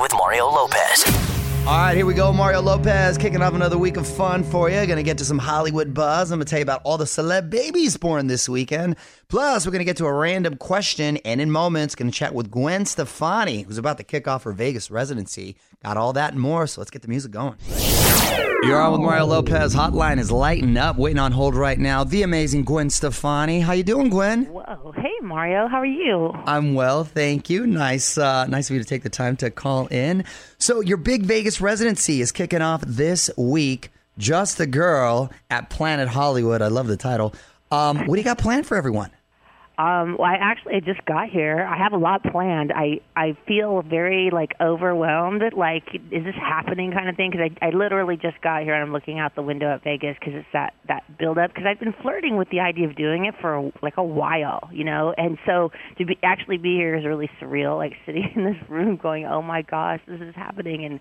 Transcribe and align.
With 0.00 0.12
Mario 0.14 0.46
Lopez. 0.46 1.04
All 1.66 1.76
right, 1.76 1.94
here 1.94 2.06
we 2.06 2.14
go. 2.14 2.32
Mario 2.32 2.60
Lopez 2.60 3.18
kicking 3.18 3.42
off 3.42 3.52
another 3.52 3.76
week 3.76 3.96
of 3.96 4.06
fun 4.06 4.42
for 4.42 4.70
you. 4.70 4.76
Going 4.86 4.96
to 4.96 5.02
get 5.02 5.18
to 5.18 5.24
some 5.24 5.38
Hollywood 5.38 5.92
buzz. 5.92 6.30
I'm 6.30 6.38
going 6.38 6.46
to 6.46 6.50
tell 6.50 6.58
you 6.58 6.64
about 6.64 6.80
all 6.84 6.96
the 6.96 7.04
celeb 7.04 7.50
babies 7.50 7.96
born 7.96 8.26
this 8.26 8.48
weekend. 8.48 8.96
Plus, 9.28 9.66
we're 9.66 9.72
going 9.72 9.80
to 9.80 9.84
get 9.84 9.98
to 9.98 10.06
a 10.06 10.12
random 10.12 10.56
question. 10.56 11.18
And 11.18 11.40
in 11.40 11.50
moments, 11.50 11.94
going 11.94 12.10
to 12.10 12.16
chat 12.16 12.34
with 12.34 12.50
Gwen 12.50 12.86
Stefani, 12.86 13.62
who's 13.62 13.78
about 13.78 13.98
to 13.98 14.04
kick 14.04 14.26
off 14.26 14.44
her 14.44 14.52
Vegas 14.52 14.90
residency. 14.90 15.56
Got 15.84 15.96
all 15.96 16.12
that 16.14 16.32
and 16.32 16.40
more. 16.40 16.66
So 16.66 16.80
let's 16.80 16.90
get 16.90 17.02
the 17.02 17.08
music 17.08 17.30
going. 17.30 17.56
You're 18.62 18.80
on 18.80 18.92
with 18.92 19.00
Mario 19.00 19.26
Lopez. 19.26 19.74
Hotline 19.74 20.20
is 20.20 20.30
lighting 20.30 20.76
up. 20.76 20.96
Waiting 20.96 21.18
on 21.18 21.32
hold 21.32 21.56
right 21.56 21.78
now. 21.78 22.04
The 22.04 22.22
amazing 22.22 22.62
Gwen 22.62 22.90
Stefani. 22.90 23.60
How 23.60 23.72
you 23.72 23.82
doing, 23.82 24.08
Gwen? 24.08 24.44
Whoa. 24.44 24.92
Hey, 24.96 25.10
Mario. 25.20 25.66
How 25.66 25.78
are 25.78 25.84
you? 25.84 26.32
I'm 26.46 26.74
well, 26.74 27.02
thank 27.02 27.50
you. 27.50 27.66
Nice, 27.66 28.16
uh, 28.16 28.46
nice 28.46 28.70
of 28.70 28.74
you 28.74 28.80
to 28.82 28.88
take 28.88 29.02
the 29.02 29.10
time 29.10 29.36
to 29.38 29.50
call 29.50 29.88
in. 29.88 30.24
So 30.58 30.80
your 30.80 30.96
big 30.96 31.24
Vegas 31.24 31.60
residency 31.60 32.20
is 32.20 32.30
kicking 32.30 32.62
off 32.62 32.82
this 32.86 33.28
week. 33.36 33.90
Just 34.16 34.60
a 34.60 34.66
girl 34.66 35.32
at 35.50 35.68
Planet 35.68 36.08
Hollywood. 36.08 36.62
I 36.62 36.68
love 36.68 36.86
the 36.86 36.96
title. 36.96 37.34
Um, 37.72 38.06
what 38.06 38.14
do 38.14 38.20
you 38.20 38.24
got 38.24 38.38
planned 38.38 38.66
for 38.66 38.76
everyone? 38.76 39.10
Um, 39.82 40.16
well, 40.16 40.30
I 40.30 40.34
actually 40.34 40.76
I 40.76 40.80
just 40.80 41.04
got 41.06 41.28
here. 41.28 41.66
I 41.68 41.76
have 41.76 41.92
a 41.92 41.96
lot 41.96 42.22
planned. 42.22 42.72
I 42.72 43.00
I 43.16 43.36
feel 43.48 43.82
very 43.82 44.30
like 44.30 44.52
overwhelmed. 44.60 45.42
Like, 45.56 45.82
is 45.94 46.24
this 46.24 46.36
happening? 46.36 46.92
Kind 46.92 47.08
of 47.08 47.16
thing. 47.16 47.32
Because 47.32 47.50
I 47.60 47.66
I 47.66 47.70
literally 47.70 48.16
just 48.16 48.40
got 48.42 48.62
here 48.62 48.74
and 48.74 48.82
I'm 48.82 48.92
looking 48.92 49.18
out 49.18 49.34
the 49.34 49.42
window 49.42 49.74
at 49.74 49.82
Vegas 49.82 50.16
because 50.20 50.34
it's 50.36 50.46
that 50.52 50.74
that 50.86 51.18
build 51.18 51.36
up. 51.36 51.50
Because 51.52 51.64
I've 51.66 51.80
been 51.80 51.94
flirting 52.00 52.36
with 52.36 52.48
the 52.50 52.60
idea 52.60 52.86
of 52.86 52.94
doing 52.94 53.24
it 53.24 53.34
for 53.40 53.72
like 53.82 53.96
a 53.96 54.04
while, 54.04 54.68
you 54.72 54.84
know. 54.84 55.14
And 55.18 55.36
so 55.46 55.72
to 55.98 56.04
be 56.06 56.16
actually 56.22 56.58
be 56.58 56.76
here 56.76 56.94
is 56.94 57.04
really 57.04 57.28
surreal. 57.40 57.76
Like 57.76 57.94
sitting 58.06 58.30
in 58.36 58.44
this 58.44 58.70
room, 58.70 58.96
going, 58.96 59.26
"Oh 59.26 59.42
my 59.42 59.62
gosh, 59.62 60.00
this 60.06 60.20
is 60.20 60.34
happening!" 60.36 60.84
and 60.84 61.00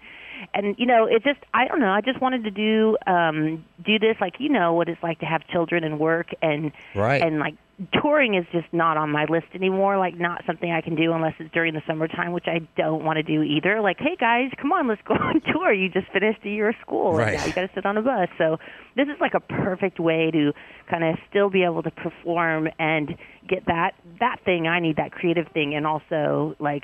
and 0.55 0.75
you 0.80 0.88
know 0.88 1.05
it 1.05 1.23
just 1.23 1.39
i 1.53 1.67
don't 1.67 1.80
know 1.80 1.92
i 1.92 2.02
just 2.02 2.20
wanted 2.20 2.44
to 2.44 2.50
do 2.50 2.98
um 3.05 3.64
do 3.86 4.00
this 4.00 4.16
like 4.20 4.33
you 4.39 4.50
know 4.50 4.73
what 4.73 4.89
it's 4.89 5.02
like 5.03 5.20
to 5.20 5.25
have 5.25 5.45
children 5.48 5.83
and 5.83 6.00
work 6.00 6.30
and 6.42 6.72
Right. 6.95 7.22
and 7.22 7.38
like 7.38 7.53
touring 8.02 8.36
is 8.36 8.45
just 8.52 8.67
not 8.72 8.95
on 8.95 9.09
my 9.09 9.25
list 9.25 9.47
anymore 9.55 9.97
like 9.97 10.16
not 10.19 10.44
something 10.45 10.72
i 10.72 10.81
can 10.81 10.95
do 10.95 11.14
unless 11.14 11.33
it's 11.39 11.52
during 11.52 11.73
the 11.73 11.81
summertime 11.88 12.31
which 12.31 12.44
i 12.47 12.59
don't 12.77 13.03
want 13.03 13.17
to 13.17 13.23
do 13.23 13.41
either. 13.41 13.81
Like 13.81 13.97
hey 14.00 14.16
guys 14.19 14.52
come 14.61 14.72
on 14.72 14.88
let's 14.88 15.02
go 15.08 15.16
on 15.16 15.41
tour. 15.53 15.73
You 15.73 15.89
just 15.89 16.11
finished 16.11 16.39
a 16.45 16.49
year 16.49 16.69
of 16.69 16.75
school 16.81 17.14
Right. 17.16 17.30
and 17.30 17.38
now 17.38 17.45
you 17.45 17.53
got 17.53 17.61
to 17.61 17.69
sit 17.73 17.86
on 17.86 17.97
a 17.97 18.02
bus. 18.02 18.27
So 18.38 18.58
this 18.95 19.08
is 19.08 19.19
like 19.19 19.33
a 19.33 19.39
perfect 19.39 19.99
way 19.99 20.30
to 20.31 20.53
kind 20.89 21.03
of 21.03 21.16
still 21.30 21.49
be 21.49 21.64
able 21.64 21.81
to 21.83 21.92
perform 21.92 22.67
and 22.77 23.16
get 23.47 23.66
that 23.66 23.92
that 24.19 24.38
thing. 24.45 24.67
I 24.67 24.80
need 24.80 24.97
that 24.97 25.11
creative 25.11 25.47
thing 25.53 25.73
and 25.73 25.88
also 25.88 26.55
like 26.59 26.83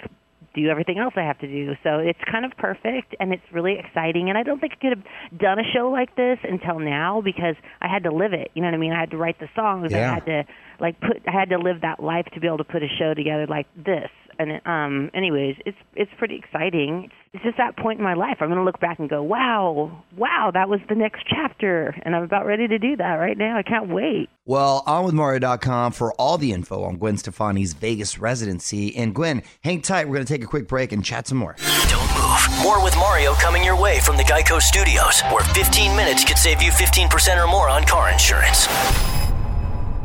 do 0.61 0.69
everything 0.69 0.97
else 0.97 1.13
I 1.15 1.21
have 1.21 1.39
to 1.39 1.47
do. 1.47 1.73
So 1.83 1.99
it's 1.99 2.19
kind 2.29 2.45
of 2.45 2.51
perfect 2.57 3.15
and 3.19 3.33
it's 3.33 3.43
really 3.51 3.77
exciting. 3.77 4.29
And 4.29 4.37
I 4.37 4.43
don't 4.43 4.59
think 4.59 4.73
I 4.73 4.81
could 4.81 4.97
have 4.97 5.39
done 5.39 5.59
a 5.59 5.63
show 5.73 5.89
like 5.89 6.15
this 6.15 6.39
until 6.43 6.79
now 6.79 7.21
because 7.21 7.55
I 7.81 7.87
had 7.87 8.03
to 8.03 8.11
live 8.11 8.33
it. 8.33 8.51
You 8.53 8.61
know 8.61 8.67
what 8.67 8.75
I 8.75 8.77
mean? 8.77 8.91
I 8.91 8.99
had 8.99 9.11
to 9.11 9.17
write 9.17 9.39
the 9.39 9.49
songs. 9.55 9.91
Yeah. 9.91 10.11
I 10.11 10.13
had 10.15 10.25
to 10.25 10.43
like 10.79 10.99
put. 10.99 11.21
I 11.27 11.31
had 11.31 11.49
to 11.49 11.57
live 11.57 11.81
that 11.81 12.01
life 12.01 12.25
to 12.33 12.39
be 12.39 12.47
able 12.47 12.59
to 12.59 12.63
put 12.63 12.83
a 12.83 12.87
show 12.99 13.13
together 13.13 13.47
like 13.47 13.67
this. 13.75 14.09
And 14.39 14.61
um, 14.65 15.09
anyways, 15.13 15.55
it's 15.65 15.77
it's 15.95 16.11
pretty 16.17 16.35
exciting. 16.35 17.09
It's 17.33 17.43
just 17.43 17.57
that 17.57 17.77
point 17.77 17.99
in 17.99 18.03
my 18.03 18.13
life. 18.13 18.37
I'm 18.39 18.47
going 18.47 18.59
to 18.59 18.63
look 18.63 18.79
back 18.79 18.99
and 18.99 19.09
go, 19.09 19.21
wow, 19.21 20.03
wow, 20.15 20.51
that 20.53 20.69
was 20.69 20.79
the 20.89 20.95
next 20.95 21.25
chapter, 21.27 21.95
and 22.03 22.15
I'm 22.15 22.23
about 22.23 22.45
ready 22.45 22.67
to 22.67 22.79
do 22.79 22.95
that 22.97 23.15
right 23.15 23.37
now. 23.37 23.57
I 23.57 23.63
can't 23.63 23.89
wait. 23.89 24.29
Well, 24.45 24.83
onwithmario.com 24.87 25.91
for 25.91 26.13
all 26.13 26.37
the 26.37 26.53
info 26.53 26.83
on 26.83 26.97
Gwen 26.97 27.17
Stefani's 27.17 27.73
Vegas 27.73 28.17
residency. 28.17 28.95
And 28.95 29.13
Gwen, 29.13 29.43
hang 29.63 29.81
tight. 29.81 30.07
We're 30.07 30.15
going 30.15 30.25
to 30.25 30.33
take 30.33 30.43
a 30.43 30.47
quick 30.47 30.67
break 30.67 30.91
and 30.93 31.03
chat 31.03 31.27
some 31.27 31.37
more. 31.37 31.55
Don't 31.89 32.09
move. 32.15 32.63
More 32.63 32.83
with 32.83 32.95
Mario 32.95 33.33
coming 33.33 33.63
your 33.63 33.79
way 33.79 33.99
from 33.99 34.17
the 34.17 34.23
Geico 34.23 34.61
Studios, 34.61 35.21
where 35.31 35.43
15 35.43 35.95
minutes 35.95 36.23
could 36.23 36.37
save 36.37 36.61
you 36.61 36.71
15% 36.71 37.43
or 37.43 37.47
more 37.47 37.69
on 37.69 37.83
car 37.83 38.09
insurance. 38.09 38.67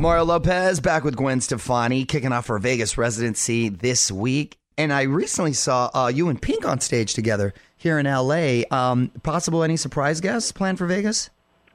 Mario 0.03 0.25
Lopez 0.25 0.81
back 0.81 1.05
with 1.05 1.15
Gwen 1.15 1.39
Stefani, 1.39 2.03
kicking 2.03 2.33
off 2.33 2.47
her 2.47 2.59
Vegas 2.59 2.97
residency 2.97 3.69
this 3.69 4.11
week. 4.11 4.57
And 4.77 4.91
I 4.91 5.03
recently 5.03 5.53
saw 5.53 5.89
uh, 5.93 6.11
you 6.13 6.27
and 6.27 6.41
Pink 6.41 6.67
on 6.67 6.81
stage 6.81 7.13
together 7.13 7.53
here 7.77 7.97
in 7.97 8.05
LA. 8.05 8.63
Um, 8.69 9.11
possible 9.23 9.63
any 9.63 9.77
surprise 9.77 10.19
guests 10.19 10.51
planned 10.51 10.77
for 10.77 10.87
Vegas? 10.87 11.29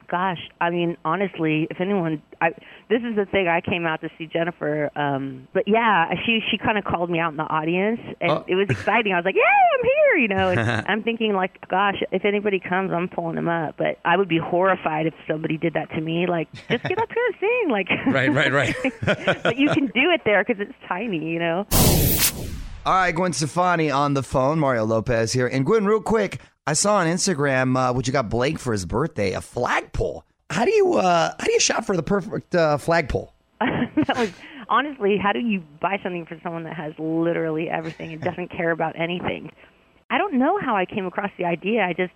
Gosh, 0.09 0.37
I 0.61 0.69
mean, 0.69 0.95
honestly, 1.03 1.67
if 1.71 1.81
anyone, 1.81 2.21
I 2.39 2.51
this 2.89 3.01
is 3.03 3.15
the 3.15 3.25
thing. 3.25 3.47
I 3.47 3.61
came 3.61 3.85
out 3.85 4.01
to 4.01 4.09
see 4.17 4.25
Jennifer, 4.25 4.89
um, 4.95 5.47
but 5.53 5.67
yeah, 5.67 6.11
she 6.25 6.39
she 6.49 6.57
kind 6.57 6.77
of 6.77 6.83
called 6.83 7.09
me 7.09 7.19
out 7.19 7.31
in 7.31 7.37
the 7.37 7.43
audience, 7.43 7.99
and 8.19 8.31
Oh. 8.31 8.45
it 8.47 8.55
was 8.55 8.67
exciting. 8.69 9.13
I 9.13 9.17
was 9.17 9.25
like, 9.25 9.35
"Yeah, 9.35 9.43
I'm 9.43 9.85
here!" 9.85 10.17
You 10.17 10.27
know, 10.27 10.49
and 10.49 10.85
I'm 10.89 11.03
thinking 11.03 11.33
like, 11.33 11.51
"Gosh, 11.69 12.01
if 12.11 12.25
anybody 12.25 12.59
comes, 12.59 12.91
I'm 12.91 13.07
pulling 13.07 13.35
them 13.35 13.47
up." 13.47 13.75
But 13.77 13.99
I 14.03 14.17
would 14.17 14.27
be 14.27 14.39
horrified 14.39 15.05
if 15.05 15.13
somebody 15.27 15.57
did 15.57 15.73
that 15.75 15.89
to 15.91 16.01
me. 16.01 16.25
Like, 16.27 16.47
just 16.69 16.83
get 16.83 16.97
up 16.99 17.09
here 17.13 17.25
and 17.27 17.35
sing, 17.39 17.69
like, 17.69 17.87
Right, 18.07 18.33
right, 18.33 18.51
right. 18.51 18.75
but 19.43 19.57
you 19.57 19.69
can 19.69 19.85
do 19.87 20.09
it 20.11 20.21
there 20.25 20.43
because 20.43 20.59
it's 20.59 20.73
tiny, 20.87 21.29
you 21.29 21.39
know. 21.39 21.67
All 22.85 22.95
right, 22.95 23.11
Gwen 23.13 23.33
Stefani 23.33 23.91
on 23.91 24.13
the 24.15 24.23
phone. 24.23 24.57
Mario 24.57 24.83
Lopez 24.85 25.31
here. 25.31 25.47
And 25.47 25.65
Gwen, 25.65 25.85
real 25.85 26.01
quick, 26.01 26.39
I 26.65 26.73
saw 26.73 26.95
on 26.95 27.07
Instagram 27.07 27.77
uh, 27.77 27.93
what 27.93 28.07
you 28.07 28.13
got 28.13 28.29
Blake 28.29 28.57
for 28.57 28.71
his 28.71 28.85
birthday, 28.85 29.33
a 29.33 29.41
flagpole. 29.41 30.23
How 30.49 30.65
do 30.65 30.71
you 30.73 30.95
uh, 30.95 31.33
how 31.39 31.45
do 31.45 31.51
you 31.51 31.59
shop 31.59 31.85
for 31.85 31.95
the 31.95 32.03
perfect 32.03 32.55
uh, 32.55 32.77
flagpole? 32.77 33.33
that 33.59 34.17
was 34.17 34.29
honestly, 34.67 35.17
how 35.21 35.31
do 35.31 35.39
you 35.39 35.61
buy 35.81 35.99
something 36.01 36.25
for 36.25 36.39
someone 36.41 36.63
that 36.63 36.75
has 36.75 36.93
literally 36.97 37.69
everything 37.69 38.13
and 38.13 38.21
doesn't 38.21 38.49
care 38.51 38.71
about 38.71 38.99
anything? 38.99 39.51
I 40.09 40.17
don't 40.17 40.39
know 40.39 40.57
how 40.59 40.75
I 40.75 40.85
came 40.85 41.05
across 41.05 41.29
the 41.37 41.45
idea. 41.45 41.83
I 41.83 41.93
just 41.93 42.13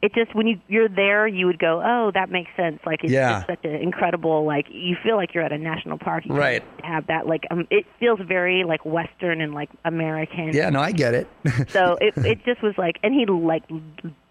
it 0.00 0.12
just 0.14 0.34
when 0.34 0.46
you 0.46 0.58
you're 0.68 0.88
there, 0.88 1.26
you 1.26 1.44
would 1.46 1.58
go, 1.58 1.82
"Oh, 1.84 2.10
that 2.14 2.30
makes 2.30 2.50
sense." 2.56 2.80
Like 2.86 3.00
it's 3.02 3.12
Yeah. 3.12 3.40
just 3.40 3.46
such 3.48 3.64
an 3.64 3.74
incredible 3.74 4.46
like 4.46 4.66
you 4.70 4.96
feel 5.02 5.16
like 5.16 5.34
you're 5.34 5.44
at 5.44 5.52
a 5.52 5.58
national 5.58 5.98
park. 5.98 6.24
You 6.24 6.34
Right. 6.34 6.62
Have 6.82 7.08
that 7.08 7.26
like 7.26 7.42
um 7.50 7.66
it 7.70 7.84
feels 8.00 8.20
very 8.26 8.64
like 8.64 8.86
western 8.86 9.42
and 9.42 9.52
like 9.52 9.68
American. 9.84 10.50
Yeah, 10.54 10.70
no, 10.70 10.80
I 10.80 10.92
get 10.92 11.12
it. 11.12 11.28
So 11.72 11.98
it 12.00 12.14
it 12.16 12.38
just 12.46 12.62
was 12.62 12.72
like 12.78 12.96
and 13.02 13.12
he 13.12 13.26
like 13.26 13.64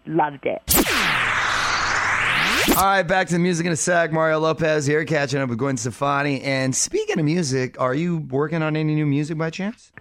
loved 0.06 0.46
it. 0.46 0.62
All 2.68 2.82
right, 2.84 3.02
back 3.02 3.28
to 3.28 3.32
the 3.32 3.38
music 3.38 3.64
in 3.64 3.72
a 3.72 3.76
sec. 3.76 4.12
Mario 4.12 4.38
Lopez 4.38 4.84
here, 4.86 5.04
catching 5.06 5.40
up 5.40 5.48
with 5.48 5.58
Gwen 5.58 5.76
Stefani. 5.78 6.42
And 6.42 6.74
speaking 6.74 7.18
of 7.18 7.24
music, 7.24 7.80
are 7.80 7.94
you 7.94 8.18
working 8.18 8.60
on 8.62 8.76
any 8.76 8.94
new 8.94 9.06
music 9.06 9.38
by 9.38 9.50
chance? 9.50 9.92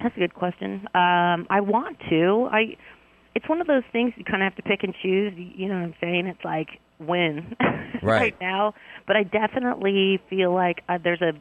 That's 0.00 0.16
a 0.16 0.20
good 0.20 0.34
question. 0.34 0.80
Um, 0.94 1.46
I 1.48 1.60
want 1.62 1.96
to. 2.10 2.46
I. 2.52 2.76
It's 3.34 3.48
one 3.48 3.62
of 3.62 3.66
those 3.66 3.84
things 3.90 4.12
you 4.16 4.24
kind 4.24 4.42
of 4.42 4.52
have 4.52 4.56
to 4.56 4.62
pick 4.62 4.82
and 4.82 4.94
choose. 5.02 5.32
You 5.34 5.66
know 5.68 5.76
what 5.76 5.82
I'm 5.84 5.94
saying? 5.98 6.26
It's 6.26 6.44
like 6.44 6.68
when 6.98 7.56
Right. 8.02 8.38
now, 8.38 8.74
but 9.06 9.16
I 9.16 9.22
definitely 9.22 10.20
feel 10.28 10.52
like 10.54 10.82
uh, 10.90 10.98
there's 11.02 11.22
a. 11.22 11.32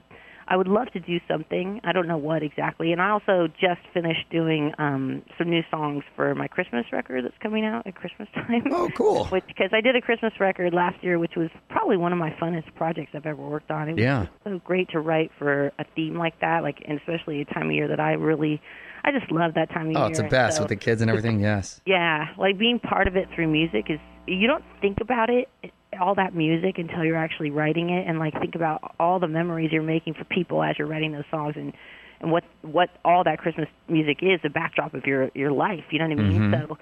I 0.54 0.56
would 0.56 0.68
love 0.68 0.92
to 0.94 1.00
do 1.00 1.20
something. 1.28 1.82
I 1.84 1.94
don't 1.94 2.08
know 2.08 2.18
what 2.18 2.44
exactly. 2.44 2.92
And 2.92 3.02
I 3.02 3.10
also 3.10 3.48
just 3.60 3.82
finished 3.92 4.30
doing 4.30 4.72
um, 4.78 5.24
some 5.36 5.50
new 5.50 5.64
songs 5.72 6.04
for 6.16 6.36
my 6.36 6.48
Christmas 6.48 6.86
record 6.92 7.26
that's 7.26 7.38
coming 7.42 7.66
out 7.66 7.88
at 7.88 7.96
Christmas 7.96 8.30
time. 8.36 8.66
Oh, 8.72 8.88
cool. 8.96 9.26
Which 9.32 9.46
because 9.48 9.72
I 9.74 9.82
did 9.82 9.96
a 9.96 10.02
Christmas 10.02 10.32
record 10.40 10.72
last 10.72 11.04
year, 11.04 11.18
which 11.18 11.34
was 11.36 11.50
probably 11.70 11.98
one 11.98 12.12
of 12.14 12.20
my 12.20 12.30
funnest 12.40 12.72
projects 12.76 13.14
I've 13.16 13.26
ever 13.26 13.42
worked 13.42 13.72
on. 13.72 13.90
It 13.90 13.94
was 13.94 14.04
Yeah. 14.04 14.28
so 14.44 14.60
great 14.64 14.90
to 14.92 15.00
write 15.00 15.32
for 15.40 15.72
a 15.80 15.86
theme 15.96 16.20
like 16.20 16.40
that, 16.42 16.62
like 16.62 16.84
and 16.88 17.00
especially 17.00 17.42
a 17.42 17.46
time 17.46 17.66
of 17.66 17.72
year 17.72 17.88
that 17.88 18.00
I 18.00 18.12
really, 18.12 18.62
I 19.04 19.12
just 19.12 19.32
love 19.32 19.56
that 19.56 19.72
time 19.72 19.88
of 19.88 19.92
year. 19.94 20.02
Oh, 20.04 20.06
it's 20.06 20.20
the 20.20 20.28
best 20.28 20.58
So, 20.58 20.64
with 20.64 20.70
the 20.70 20.76
kids 20.76 21.02
and 21.02 21.10
everything. 21.10 21.40
Yes. 21.40 21.82
yeah, 21.88 22.26
like 22.38 22.60
being 22.60 22.78
part 22.78 23.08
of 23.08 23.16
it 23.16 23.28
through 23.34 23.48
music 23.48 23.86
is 23.90 24.00
you 24.28 24.48
don't 24.48 24.64
think 24.82 24.98
about 25.02 25.30
it 25.30 25.50
all 26.00 26.16
that 26.16 26.34
music 26.36 26.78
until 26.78 27.04
you're 27.04 27.18
actually 27.18 27.52
writing 27.52 27.90
it 27.90 28.08
and 28.08 28.20
like 28.20 28.34
think 28.40 28.56
about 28.56 28.96
all 29.00 29.20
the 29.20 29.28
memories 29.28 29.70
you're 29.72 29.84
making 29.84 30.14
for 30.14 30.24
people 30.26 30.64
as 30.64 30.76
you're 30.78 30.88
writing 30.88 31.12
those 31.12 31.24
songs 31.30 31.54
and 31.56 31.74
and 32.20 32.32
what 32.32 32.44
what 32.62 32.90
all 33.04 33.24
that 33.24 33.40
Christmas 33.40 33.68
music 33.90 34.20
is 34.22 34.40
the 34.44 34.50
backdrop 34.50 34.94
of 34.94 35.06
your 35.06 35.30
your 35.36 35.52
life. 35.52 35.84
You 35.92 36.00
know 36.00 36.08
what 36.08 36.20
I 36.20 36.24
mean? 36.24 36.54
So 36.68 36.78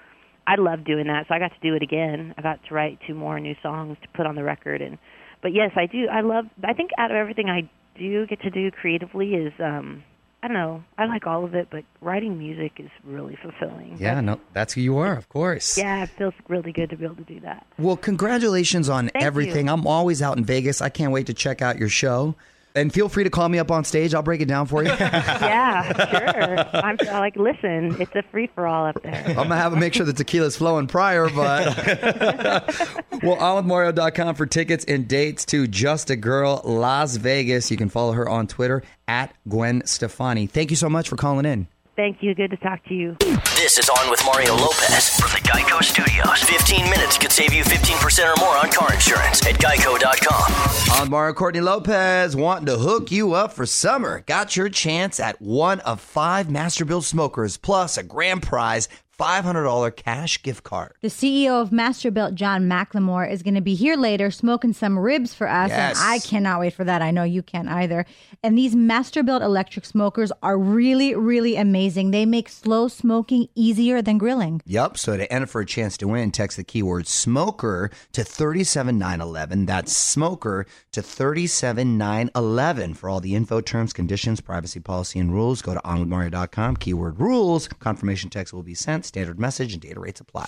I 0.46 0.54
love 0.56 0.84
doing 0.84 1.06
that. 1.08 1.26
So 1.28 1.34
I 1.34 1.38
got 1.38 1.52
to 1.52 1.60
do 1.62 1.74
it 1.74 1.82
again. 1.82 2.34
I 2.38 2.42
got 2.42 2.60
to 2.68 2.74
write 2.74 2.98
two 3.06 3.14
more 3.14 3.38
new 3.40 3.54
songs 3.62 3.96
to 4.02 4.08
put 4.14 4.26
on 4.26 4.34
the 4.34 4.44
record 4.44 4.80
and 4.80 4.98
but 5.42 5.52
yes, 5.52 5.72
I 5.74 5.86
do. 5.86 6.06
I 6.10 6.20
love 6.20 6.44
I 6.64 6.72
think 6.72 6.90
out 6.98 7.10
of 7.10 7.16
everything 7.16 7.48
I 7.48 7.68
do 7.98 8.26
get 8.26 8.40
to 8.42 8.50
do 8.50 8.70
creatively 8.70 9.34
is 9.34 9.52
um 9.58 10.04
I 10.42 10.48
don't 10.48 10.56
know. 10.56 10.82
I 10.98 11.06
like 11.06 11.26
all 11.26 11.44
of 11.44 11.54
it, 11.54 11.68
but 11.70 11.84
writing 12.00 12.36
music 12.36 12.72
is 12.78 12.90
really 13.04 13.38
fulfilling. 13.40 13.96
Yeah, 14.00 14.20
no, 14.20 14.40
that's 14.52 14.72
who 14.72 14.80
you 14.80 14.98
are, 14.98 15.16
of 15.16 15.28
course. 15.28 15.78
Yeah, 15.78 16.02
it 16.02 16.10
feels 16.10 16.34
really 16.48 16.72
good 16.72 16.90
to 16.90 16.96
be 16.96 17.04
able 17.04 17.14
to 17.16 17.22
do 17.22 17.38
that. 17.40 17.64
Well, 17.78 17.96
congratulations 17.96 18.88
on 18.88 19.08
Thank 19.10 19.24
everything. 19.24 19.66
you. 19.66 19.72
I'm 19.72 19.86
always 19.86 20.20
out 20.20 20.38
in 20.38 20.44
Vegas. 20.44 20.82
I 20.82 20.88
can't 20.88 21.12
wait 21.12 21.26
to 21.28 21.34
check 21.34 21.62
out 21.62 21.78
your 21.78 21.88
show. 21.88 22.34
And 22.74 22.92
feel 22.92 23.08
free 23.08 23.24
to 23.24 23.30
call 23.30 23.48
me 23.48 23.58
up 23.58 23.70
on 23.70 23.84
stage. 23.84 24.14
I'll 24.14 24.22
break 24.22 24.40
it 24.40 24.46
down 24.48 24.66
for 24.66 24.82
you. 24.82 24.90
Yeah, 25.42 25.82
sure. 26.10 26.80
I'm 26.82 26.96
like, 27.20 27.36
listen, 27.36 28.00
it's 28.00 28.14
a 28.14 28.22
free 28.30 28.48
for 28.54 28.66
all 28.66 28.86
up 28.86 29.02
there. 29.02 29.24
I'm 29.28 29.34
gonna 29.34 29.56
have 29.56 29.72
to 29.72 29.78
make 29.78 29.92
sure 29.94 30.06
the 30.06 30.12
tequila's 30.12 30.56
flowing 30.56 30.86
prior, 30.86 31.28
but 31.28 31.76
well, 33.22 33.36
onwithmario.com 33.36 34.34
for 34.34 34.46
tickets 34.46 34.84
and 34.86 35.06
dates 35.08 35.44
to 35.46 35.66
Just 35.66 36.10
a 36.10 36.16
Girl 36.16 36.62
Las 36.64 37.16
Vegas. 37.16 37.70
You 37.70 37.76
can 37.76 37.88
follow 37.88 38.12
her 38.12 38.28
on 38.28 38.46
Twitter 38.46 38.82
at 39.08 39.34
Gwen 39.48 39.82
Stefani. 39.84 40.46
Thank 40.46 40.70
you 40.70 40.76
so 40.76 40.88
much 40.88 41.08
for 41.08 41.16
calling 41.16 41.44
in. 41.44 41.66
Thank 41.94 42.22
you. 42.22 42.34
Good 42.34 42.50
to 42.50 42.56
talk 42.56 42.82
to 42.86 42.94
you. 42.94 43.16
This 43.54 43.78
is 43.78 43.88
On 43.90 44.10
with 44.10 44.24
Mario 44.24 44.56
Lopez 44.56 45.10
from 45.20 45.30
the 45.30 45.46
Geico 45.46 45.82
Studios. 45.82 46.42
15 46.42 46.88
minutes 46.88 47.18
could 47.18 47.30
save 47.30 47.52
you 47.52 47.62
15% 47.64 48.34
or 48.34 48.40
more 48.40 48.56
on 48.56 48.70
car 48.70 48.92
insurance 48.94 49.46
at 49.46 49.56
geico.com. 49.56 51.00
On 51.00 51.10
Mario 51.10 51.34
Courtney 51.34 51.60
Lopez, 51.60 52.34
wanting 52.34 52.66
to 52.66 52.78
hook 52.78 53.12
you 53.12 53.34
up 53.34 53.52
for 53.52 53.66
summer. 53.66 54.20
Got 54.26 54.56
your 54.56 54.70
chance 54.70 55.20
at 55.20 55.40
one 55.42 55.80
of 55.80 56.00
five 56.00 56.46
Masterbuilt 56.46 57.04
smokers, 57.04 57.58
plus 57.58 57.98
a 57.98 58.02
grand 58.02 58.42
prize 58.42 58.88
$500 59.18 59.94
cash 59.96 60.42
gift 60.42 60.64
card. 60.64 60.94
The 61.02 61.08
CEO 61.08 61.60
of 61.60 61.70
Masterbuilt, 61.70 62.34
John 62.34 62.68
McLemore, 62.68 63.30
is 63.30 63.42
going 63.42 63.54
to 63.54 63.60
be 63.60 63.74
here 63.74 63.96
later 63.96 64.30
smoking 64.30 64.72
some 64.72 64.98
ribs 64.98 65.34
for 65.34 65.48
us. 65.48 65.68
Yes. 65.68 66.00
And 66.00 66.10
I 66.10 66.18
cannot 66.18 66.60
wait 66.60 66.72
for 66.72 66.84
that. 66.84 67.02
I 67.02 67.10
know 67.10 67.22
you 67.22 67.42
can't 67.42 67.68
either. 67.68 68.06
And 68.42 68.56
these 68.56 68.74
Masterbuilt 68.74 69.42
electric 69.42 69.84
smokers 69.84 70.32
are 70.42 70.58
really, 70.58 71.14
really 71.14 71.56
amazing. 71.56 72.10
They 72.10 72.24
make 72.26 72.48
slow 72.48 72.88
smoking 72.88 73.48
easier 73.54 74.00
than 74.02 74.18
grilling. 74.18 74.62
Yep. 74.66 74.96
So 74.96 75.16
to 75.16 75.32
enter 75.32 75.46
for 75.46 75.60
a 75.60 75.66
chance 75.66 75.96
to 75.98 76.08
win, 76.08 76.30
text 76.30 76.56
the 76.56 76.64
keyword 76.64 77.06
smoker 77.06 77.90
to 78.12 78.24
37911. 78.24 79.66
That's 79.66 79.96
smoker 79.96 80.66
to 80.92 81.02
37911. 81.02 82.94
For 82.94 83.08
all 83.08 83.20
the 83.20 83.34
info, 83.34 83.60
terms, 83.60 83.92
conditions, 83.92 84.40
privacy 84.40 84.80
policy, 84.80 85.18
and 85.18 85.32
rules, 85.32 85.60
go 85.62 85.74
to 85.74 85.80
onwithmario.com. 85.80 86.76
Keyword 86.76 87.20
rules. 87.20 87.68
Confirmation 87.68 88.30
text 88.30 88.52
will 88.52 88.62
be 88.62 88.74
sent. 88.74 89.01
Standard 89.04 89.38
message 89.38 89.72
and 89.72 89.82
data 89.82 90.00
rates 90.00 90.20
apply. 90.20 90.46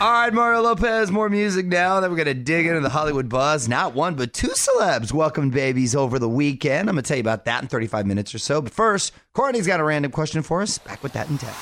All 0.00 0.12
right, 0.12 0.32
Mario 0.32 0.62
Lopez, 0.62 1.10
more 1.10 1.28
music 1.28 1.66
now. 1.66 1.98
Then 1.98 2.10
we're 2.10 2.16
going 2.16 2.26
to 2.26 2.34
dig 2.34 2.66
into 2.66 2.80
the 2.80 2.88
Hollywood 2.88 3.28
buzz. 3.28 3.68
Not 3.68 3.94
one, 3.94 4.14
but 4.14 4.32
two 4.32 4.48
celebs 4.48 5.12
welcomed 5.12 5.52
babies 5.52 5.96
over 5.96 6.20
the 6.20 6.28
weekend. 6.28 6.88
I'm 6.88 6.94
going 6.94 7.02
to 7.02 7.08
tell 7.08 7.16
you 7.16 7.22
about 7.22 7.46
that 7.46 7.62
in 7.62 7.68
35 7.68 8.06
minutes 8.06 8.32
or 8.32 8.38
so. 8.38 8.62
But 8.62 8.72
first, 8.72 9.12
Courtney's 9.32 9.66
got 9.66 9.80
a 9.80 9.84
random 9.84 10.12
question 10.12 10.42
for 10.42 10.62
us. 10.62 10.78
Back 10.78 11.02
with 11.02 11.14
that 11.14 11.28
in 11.28 11.38
10. 11.38 11.52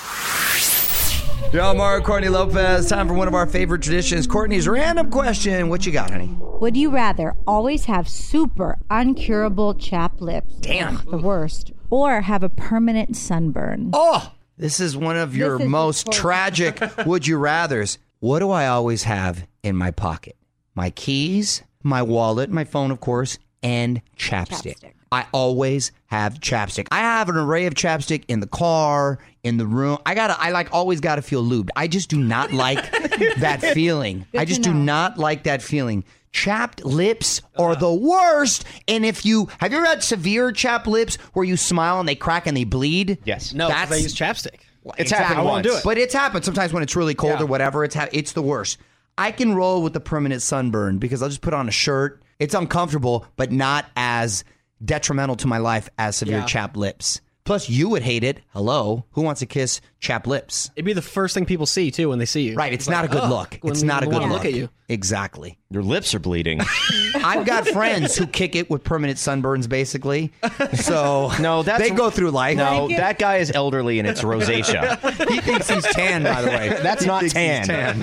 Yo, 1.53 1.73
Mario 1.75 2.05
Courtney 2.05 2.29
Lopez. 2.29 2.91
Time 2.91 3.09
for 3.09 3.15
one 3.15 3.29
of 3.29 3.35
our 3.35 3.47
favorite 3.47 3.81
traditions. 3.81 4.27
Courtney's 4.27 4.69
random 4.69 5.11
question. 5.11 5.71
What 5.71 5.87
you 5.87 5.93
got, 5.93 6.11
honey? 6.11 6.37
Would 6.61 6.77
you 6.77 6.91
rather 6.91 7.35
always 7.47 7.87
have 7.87 8.09
super 8.09 8.77
uncurable 8.91 9.79
chapped 9.81 10.21
lips? 10.21 10.53
Damn. 10.57 11.03
The 11.11 11.17
worst. 11.17 11.73
Or 11.89 12.21
have 12.21 12.43
a 12.43 12.49
permanent 12.49 13.17
sunburn? 13.17 13.91
Oh, 13.95 14.33
this 14.57 14.81
is 14.81 14.97
one 14.97 15.17
of 15.17 15.37
your 15.37 15.59
most 15.59 16.11
tragic 16.13 16.81
would 17.07 17.27
you 17.27 17.39
rathers. 17.39 17.99
What 18.21 18.39
do 18.39 18.51
I 18.51 18.67
always 18.67 19.03
have 19.03 19.47
in 19.63 19.77
my 19.77 19.91
pocket? 19.91 20.37
My 20.75 20.91
keys, 20.91 21.63
my 21.83 22.03
wallet, 22.03 22.51
my 22.51 22.65
phone, 22.65 22.91
of 22.91 23.01
course, 23.01 23.39
and 23.63 24.01
chapstick. 24.17 24.79
Chapstick. 24.81 24.93
I 25.13 25.27
always 25.33 25.93
have 26.07 26.41
chapstick. 26.41 26.89
I 26.91 26.99
have 26.99 27.29
an 27.29 27.37
array 27.37 27.67
of 27.67 27.75
chapstick 27.75 28.25
in 28.29 28.41
the 28.41 28.47
car, 28.47 29.19
in 29.45 29.57
the 29.57 29.67
room. 29.67 29.99
I 30.05 30.15
gotta, 30.15 30.37
I 30.41 30.51
like 30.51 30.73
always 30.73 31.01
gotta 31.01 31.23
feel 31.23 31.45
lubed. 31.45 31.69
I 31.77 31.87
just 31.87 32.09
do 32.09 32.19
not 32.19 32.53
like 32.53 32.91
that 33.39 33.61
feeling. 33.75 34.27
I 34.37 34.45
just 34.45 34.63
do 34.63 34.75
not 34.75 35.19
like 35.19 35.45
that 35.45 35.63
feeling. 35.63 36.05
Chapped 36.37 36.85
lips 36.85 37.41
are 37.59 37.71
uh-huh. 37.71 37.81
the 37.81 37.95
worst. 37.95 38.65
And 38.87 39.07
if 39.07 39.25
you 39.25 39.49
have 39.59 39.73
you 39.73 39.79
ever 39.79 39.87
had 39.87 40.03
severe 40.03 40.53
chapped 40.53 40.87
lips 40.87 41.17
where 41.33 41.47
you 41.47 41.57
smile 41.57 41.99
and 41.99 42.07
they 42.07 42.15
crack 42.15 42.47
and 42.47 42.55
they 42.55 42.65
bleed? 42.65 43.17
Yes. 43.25 43.55
No, 43.55 43.69
'cause 43.69 43.75
That's- 43.75 43.93
I 43.93 44.03
use 44.03 44.15
chapstick. 44.15 44.61
It's 44.99 45.11
happened 45.11 45.41
I 45.41 45.43
won't 45.43 45.63
do 45.65 45.71
once. 45.71 45.81
it. 45.81 45.85
But 45.85 45.97
it's 45.99 46.13
happened 46.15 46.45
sometimes 46.45 46.73
when 46.75 46.83
it's 46.83 46.95
really 46.95 47.15
cold 47.15 47.39
Yeah. 47.39 47.43
or 47.45 47.47
whatever. 47.47 47.85
It's 47.85 47.95
ha- 47.95 48.09
it's 48.13 48.33
the 48.33 48.43
worst. 48.43 48.77
I 49.19 49.33
can 49.33 49.55
roll 49.55 49.83
with 49.83 49.95
the 49.95 50.01
permanent 50.01 50.43
sunburn 50.43 50.99
because 50.99 51.23
I'll 51.23 51.31
just 51.31 51.41
put 51.41 51.55
on 51.55 51.69
a 51.69 51.73
shirt. 51.73 52.23
It's 52.39 52.55
uncomfortable, 52.55 53.25
but 53.37 53.51
not 53.51 53.87
as 53.97 54.45
detrimental 54.85 55.37
to 55.37 55.47
my 55.47 55.57
life 55.59 55.89
as 55.99 56.17
severe 56.17 56.41
Yeah. 56.41 56.45
chapped 56.47 56.77
lips. 56.77 57.23
Plus, 57.45 57.71
you 57.71 57.89
would 57.89 58.03
hate 58.03 58.25
it. 58.25 58.41
Hello, 58.53 59.07
who 59.13 59.23
wants 59.23 59.39
to 59.39 59.47
kiss 59.47 59.81
chapped 60.07 60.27
lips? 60.27 60.71
It'd 60.77 60.85
be 60.85 60.93
the 60.93 61.03
first 61.03 61.35
thing 61.35 61.47
people 61.47 61.67
see 61.67 61.91
too 61.91 62.09
when 62.11 62.19
they 62.19 62.27
see 62.27 62.43
you. 62.43 62.55
Right, 62.55 62.73
it's, 62.73 62.87
like, 62.87 62.97
not 62.97 63.05
a 63.05 63.09
good 63.09 63.25
"Oh," 63.25 63.29
look. 63.29 63.59
It's 63.65 63.83
not 63.83 64.03
a 64.03 64.07
good 64.07 64.23
look. 64.23 64.31
look 64.31 64.45
at 64.45 64.55
you. 64.55 64.69
Exactly. 64.89 65.59
Your 65.69 65.83
lips 65.83 66.15
are 66.15 66.21
bleeding. 66.21 66.61
I've 67.17 67.45
got 67.45 67.67
friends 67.67 68.17
who 68.17 68.27
kick 68.29 68.55
it 68.55 68.71
with 68.71 68.85
permanent 68.85 69.19
sunburns, 69.19 69.69
basically. 69.69 70.33
So 70.75 71.33
No, 71.41 71.65
that's 71.65 71.83
they 71.83 71.91
go 71.91 72.09
through 72.09 72.31
life. 72.31 72.57
No, 72.57 72.87
that 72.89 73.19
guy 73.19 73.39
is 73.39 73.51
elderly 73.51 73.99
and 73.99 74.07
it's 74.07 74.23
rosacea. 74.23 74.97
he 75.29 75.41
thinks 75.41 75.69
he's 75.69 75.85
tan. 75.87 76.23
By 76.23 76.43
the 76.43 76.49
way, 76.49 76.69
That's 76.83 77.03
He 77.03 77.09
not 77.09 77.23
thinks 77.25 77.35
he's 77.35 77.67
tan. 77.67 78.01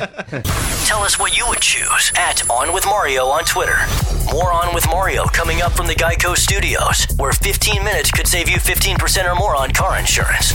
Tell 0.86 1.04
us 1.04 1.18
what 1.18 1.38
you 1.38 1.46
would 1.48 1.62
choose 1.62 2.12
at 2.18 2.48
On 2.50 2.74
With 2.74 2.86
Mario 2.86 3.28
on 3.28 3.46
Twitter. 3.46 3.78
More 4.34 4.52
On 4.52 4.76
With 4.76 4.86
Mario 4.88 5.24
coming 5.28 5.62
up 5.62 5.72
from 5.72 5.88
the 5.88 5.96
Geico 5.96 6.36
Studios, 6.36 7.08
where 7.18 7.32
15 7.32 7.82
minutes 7.82 8.12
could 8.12 8.28
save 8.28 8.50
you 8.50 8.58
15% 8.58 9.24
or 9.32 9.36
more 9.36 9.56
on 9.56 9.72
car 9.72 9.98
insurance. 9.98 10.52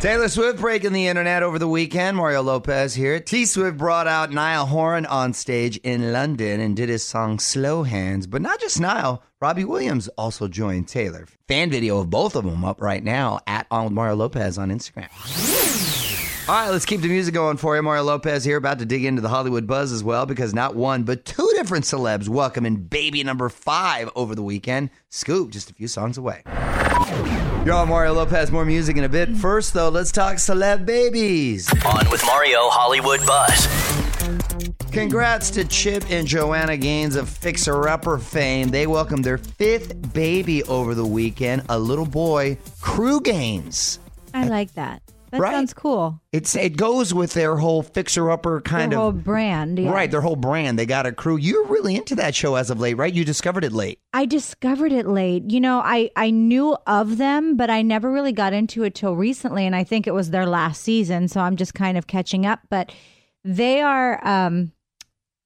Taylor 0.00 0.28
Swift 0.28 0.60
breaking 0.60 0.92
the 0.92 1.08
internet 1.08 1.42
over 1.42 1.58
the 1.58 1.66
weekend. 1.66 2.16
Mario 2.16 2.40
Lopez 2.40 2.94
here. 2.94 3.18
T 3.18 3.44
Swift 3.44 3.76
brought 3.76 4.06
out 4.06 4.30
Niall 4.30 4.64
Horan 4.64 5.06
on 5.06 5.32
stage 5.32 5.76
in 5.78 6.12
London 6.12 6.60
and 6.60 6.76
did 6.76 6.88
his 6.88 7.02
song 7.02 7.40
Slow 7.40 7.82
Hands. 7.82 8.24
But 8.28 8.40
not 8.40 8.60
just 8.60 8.80
Niall, 8.80 9.24
Robbie 9.40 9.64
Williams 9.64 10.06
also 10.16 10.46
joined 10.46 10.86
Taylor. 10.86 11.26
Fan 11.48 11.68
video 11.68 11.98
of 11.98 12.10
both 12.10 12.36
of 12.36 12.44
them 12.44 12.64
up 12.64 12.80
right 12.80 13.02
now 13.02 13.40
at 13.48 13.66
with 13.72 13.90
Mario 13.90 14.14
Lopez 14.14 14.56
on 14.56 14.70
Instagram. 14.70 15.08
All 16.48 16.54
right, 16.54 16.70
let's 16.70 16.86
keep 16.86 17.00
the 17.00 17.08
music 17.08 17.34
going 17.34 17.56
for 17.56 17.74
you. 17.74 17.82
Mario 17.82 18.04
Lopez 18.04 18.44
here, 18.44 18.56
about 18.56 18.78
to 18.78 18.86
dig 18.86 19.04
into 19.04 19.20
the 19.20 19.28
Hollywood 19.28 19.66
buzz 19.66 19.90
as 19.90 20.04
well, 20.04 20.26
because 20.26 20.54
not 20.54 20.76
one, 20.76 21.02
but 21.02 21.24
two 21.24 21.50
different 21.56 21.84
celebs 21.84 22.28
welcoming 22.28 22.76
baby 22.76 23.24
number 23.24 23.48
five 23.48 24.08
over 24.14 24.36
the 24.36 24.44
weekend. 24.44 24.90
Scoop, 25.08 25.50
just 25.50 25.72
a 25.72 25.74
few 25.74 25.88
songs 25.88 26.16
away. 26.16 26.42
Yo, 27.66 27.84
Mario 27.84 28.14
Lopez, 28.14 28.50
more 28.50 28.64
music 28.64 28.96
in 28.96 29.04
a 29.04 29.08
bit. 29.08 29.28
Mm. 29.28 29.36
First, 29.36 29.74
though, 29.74 29.90
let's 29.90 30.10
talk 30.10 30.36
celeb 30.36 30.86
babies. 30.86 31.68
On 31.84 32.08
with 32.10 32.24
Mario 32.24 32.68
Hollywood 32.70 33.20
Buzz. 33.26 33.66
Congrats 34.90 35.50
to 35.50 35.64
Chip 35.64 36.04
and 36.10 36.26
Joanna 36.26 36.76
Gaines 36.76 37.14
of 37.14 37.28
Fixer 37.28 37.88
Upper 37.88 38.18
fame. 38.18 38.68
They 38.70 38.86
welcomed 38.86 39.24
their 39.24 39.38
fifth 39.38 40.14
baby 40.14 40.62
over 40.64 40.94
the 40.94 41.04
weekend, 41.04 41.62
a 41.68 41.78
little 41.78 42.06
boy, 42.06 42.56
Crew 42.80 43.20
Gaines. 43.20 43.98
I 44.32 44.44
like 44.48 44.72
that. 44.74 45.02
That 45.30 45.40
Right. 45.42 45.52
sounds 45.52 45.74
cool. 45.74 46.20
It's 46.32 46.56
it 46.56 46.76
goes 46.76 47.12
with 47.12 47.34
their 47.34 47.56
whole 47.56 47.82
Fixer 47.82 48.30
Upper 48.30 48.60
kind 48.62 48.92
Their 48.92 48.98
whole 48.98 49.08
of 49.10 49.24
brand. 49.24 49.78
yeah. 49.78 49.90
right. 49.90 50.10
Their 50.10 50.22
whole 50.22 50.36
brand. 50.36 50.78
They 50.78 50.86
got 50.86 51.04
a 51.06 51.12
crew. 51.12 51.36
You're 51.36 51.66
really 51.66 51.96
into 51.96 52.14
that 52.16 52.34
show 52.34 52.54
as 52.54 52.70
of 52.70 52.80
late, 52.80 52.94
right? 52.94 53.12
You 53.12 53.24
discovered 53.24 53.64
it 53.64 53.72
late. 53.72 53.98
I 54.14 54.24
discovered 54.24 54.92
it 54.92 55.06
late. 55.06 55.50
You 55.50 55.60
know, 55.60 55.80
I 55.84 56.10
I 56.16 56.30
knew 56.30 56.76
of 56.86 57.18
them, 57.18 57.56
but 57.56 57.68
I 57.68 57.82
never 57.82 58.10
really 58.10 58.32
got 58.32 58.52
into 58.54 58.84
it 58.84 58.94
till 58.94 59.16
recently, 59.16 59.66
and 59.66 59.76
I 59.76 59.84
think 59.84 60.06
it 60.06 60.14
was 60.14 60.30
their 60.30 60.46
last 60.46 60.82
season, 60.82 61.28
so 61.28 61.40
I'm 61.40 61.56
just 61.56 61.74
kind 61.74 61.98
of 61.98 62.06
catching 62.06 62.46
up. 62.46 62.60
But 62.70 62.90
they 63.44 63.82
are. 63.82 64.26
um 64.26 64.72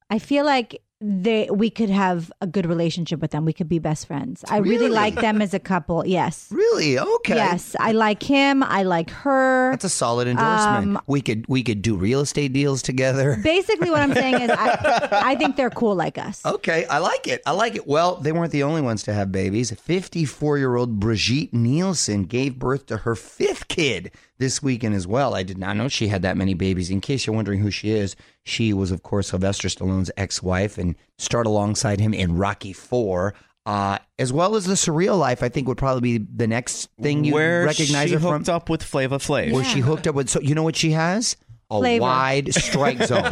I 0.09 0.19
feel 0.19 0.45
like 0.45 0.81
they 1.05 1.49
we 1.51 1.69
could 1.69 1.89
have 1.89 2.31
a 2.39 2.47
good 2.47 2.65
relationship 2.65 3.19
with 3.19 3.31
them. 3.31 3.43
We 3.43 3.51
could 3.51 3.67
be 3.67 3.77
best 3.79 4.07
friends. 4.07 4.43
I 4.47 4.57
really 4.57 4.85
Really? 4.85 4.89
like 4.89 5.15
them 5.15 5.41
as 5.41 5.53
a 5.53 5.59
couple. 5.59 6.05
Yes. 6.05 6.47
Really? 6.49 6.97
Okay. 6.97 7.35
Yes, 7.35 7.75
I 7.79 7.91
like 7.91 8.23
him. 8.23 8.63
I 8.63 8.83
like 8.83 9.09
her. 9.09 9.71
That's 9.71 9.83
a 9.83 9.89
solid 9.89 10.27
endorsement. 10.29 10.95
Um, 10.97 11.01
we 11.07 11.21
could 11.21 11.45
we 11.49 11.61
could 11.61 11.81
do 11.81 11.97
real 11.97 12.21
estate 12.21 12.53
deals 12.53 12.81
together. 12.81 13.37
Basically, 13.43 13.89
what 13.89 14.01
I'm 14.01 14.13
saying 14.13 14.41
is, 14.41 14.49
I, 14.49 15.09
I 15.11 15.35
think 15.35 15.57
they're 15.57 15.69
cool 15.69 15.95
like 15.95 16.17
us. 16.17 16.45
Okay, 16.45 16.85
I 16.85 16.99
like 16.99 17.27
it. 17.27 17.41
I 17.45 17.51
like 17.51 17.75
it. 17.75 17.85
Well, 17.85 18.15
they 18.15 18.31
weren't 18.31 18.51
the 18.53 18.63
only 18.63 18.81
ones 18.81 19.03
to 19.03 19.13
have 19.13 19.31
babies. 19.31 19.71
54 19.71 20.57
year 20.57 20.75
old 20.75 20.99
Brigitte 20.99 21.53
Nielsen 21.53 22.23
gave 22.23 22.57
birth 22.57 22.85
to 22.87 22.97
her 22.97 23.15
fifth 23.15 23.67
kid 23.67 24.11
this 24.43 24.61
weekend 24.61 24.93
as 24.93 25.07
well. 25.07 25.33
I 25.33 25.43
did 25.43 25.57
not 25.57 25.77
know 25.77 25.87
she 25.87 26.07
had 26.09 26.21
that 26.23 26.35
many 26.37 26.53
babies. 26.53 26.89
In 26.89 26.99
case 26.99 27.25
you're 27.25 27.35
wondering 27.35 27.61
who 27.61 27.71
she 27.71 27.91
is, 27.91 28.15
she 28.43 28.73
was, 28.73 28.91
of 28.91 29.01
course, 29.03 29.29
Sylvester 29.29 29.69
Stallone's 29.69 30.11
ex 30.17 30.43
wife 30.43 30.77
and 30.77 30.95
starred 31.17 31.47
alongside 31.47 31.99
him 32.01 32.13
in 32.13 32.35
Rocky 32.37 32.73
Four. 32.73 33.33
Uh, 33.65 33.97
as 34.19 34.33
well 34.33 34.55
as 34.57 34.65
the 34.65 34.73
surreal 34.73 35.17
life, 35.17 35.41
I 35.41 35.47
think 35.47 35.69
would 35.69 35.77
probably 35.77 36.17
be 36.19 36.25
the 36.35 36.47
next 36.47 36.89
thing 37.01 37.23
you 37.23 37.33
Where 37.33 37.63
recognize 37.65 38.09
she 38.09 38.15
her 38.15 38.19
from. 38.19 38.33
hooked 38.33 38.49
up 38.49 38.69
with 38.69 38.83
Flavor 38.83 39.19
Flav. 39.19 39.53
Where 39.53 39.63
she 39.63 39.79
hooked 39.79 40.05
up 40.05 40.15
with, 40.15 40.29
so 40.29 40.41
you 40.41 40.53
know 40.53 40.63
what 40.63 40.75
she 40.75 40.91
has? 40.91 41.37
A 41.71 41.77
Flavor. 41.79 42.01
wide 42.01 42.53
strike 42.53 43.01
zone. 43.05 43.23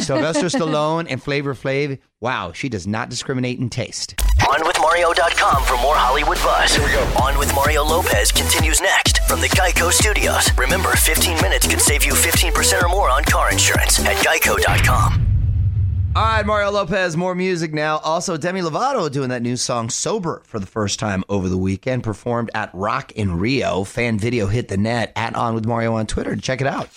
Sylvester 0.00 0.46
Stallone 0.46 1.06
and 1.08 1.22
Flavor 1.22 1.54
Flav. 1.54 2.00
Wow, 2.20 2.50
she 2.52 2.68
does 2.68 2.88
not 2.88 3.08
discriminate 3.08 3.60
in 3.60 3.70
taste. 3.70 4.16
OnWithMario.com 4.98 5.64
for 5.64 5.76
more 5.80 5.96
Hollywood 5.96 6.38
buzz. 6.38 6.74
Here 6.74 6.84
we 6.84 6.92
go. 6.92 7.02
On 7.22 7.38
with 7.38 7.54
Mario 7.54 7.84
Lopez 7.84 8.32
continues 8.32 8.80
next 8.80 9.18
from 9.28 9.40
the 9.40 9.48
Geico 9.48 9.92
Studios. 9.92 10.50
Remember, 10.58 10.90
15 10.90 11.40
minutes 11.40 11.66
could 11.66 11.80
save 11.80 12.04
you 12.04 12.12
15% 12.12 12.82
or 12.82 12.88
more 12.88 13.08
on 13.08 13.22
car 13.24 13.50
insurance 13.50 14.00
at 14.00 14.16
Geico.com. 14.16 15.24
All 16.16 16.22
right, 16.24 16.44
Mario 16.44 16.70
Lopez, 16.72 17.16
more 17.16 17.34
music 17.34 17.72
now. 17.72 17.98
Also, 17.98 18.36
Demi 18.36 18.60
Lovato 18.60 19.10
doing 19.10 19.28
that 19.28 19.42
new 19.42 19.56
song 19.56 19.88
Sober 19.88 20.42
for 20.46 20.58
the 20.58 20.66
first 20.66 20.98
time 20.98 21.22
over 21.28 21.48
the 21.48 21.58
weekend, 21.58 22.02
performed 22.02 22.50
at 22.54 22.70
Rock 22.72 23.12
in 23.12 23.38
Rio. 23.38 23.84
Fan 23.84 24.18
video 24.18 24.46
hit 24.46 24.66
the 24.68 24.76
net 24.76 25.12
at 25.14 25.36
On 25.36 25.54
With 25.54 25.66
Mario 25.66 25.94
on 25.94 26.06
Twitter 26.06 26.34
check 26.34 26.60
it 26.60 26.66
out. 26.66 26.88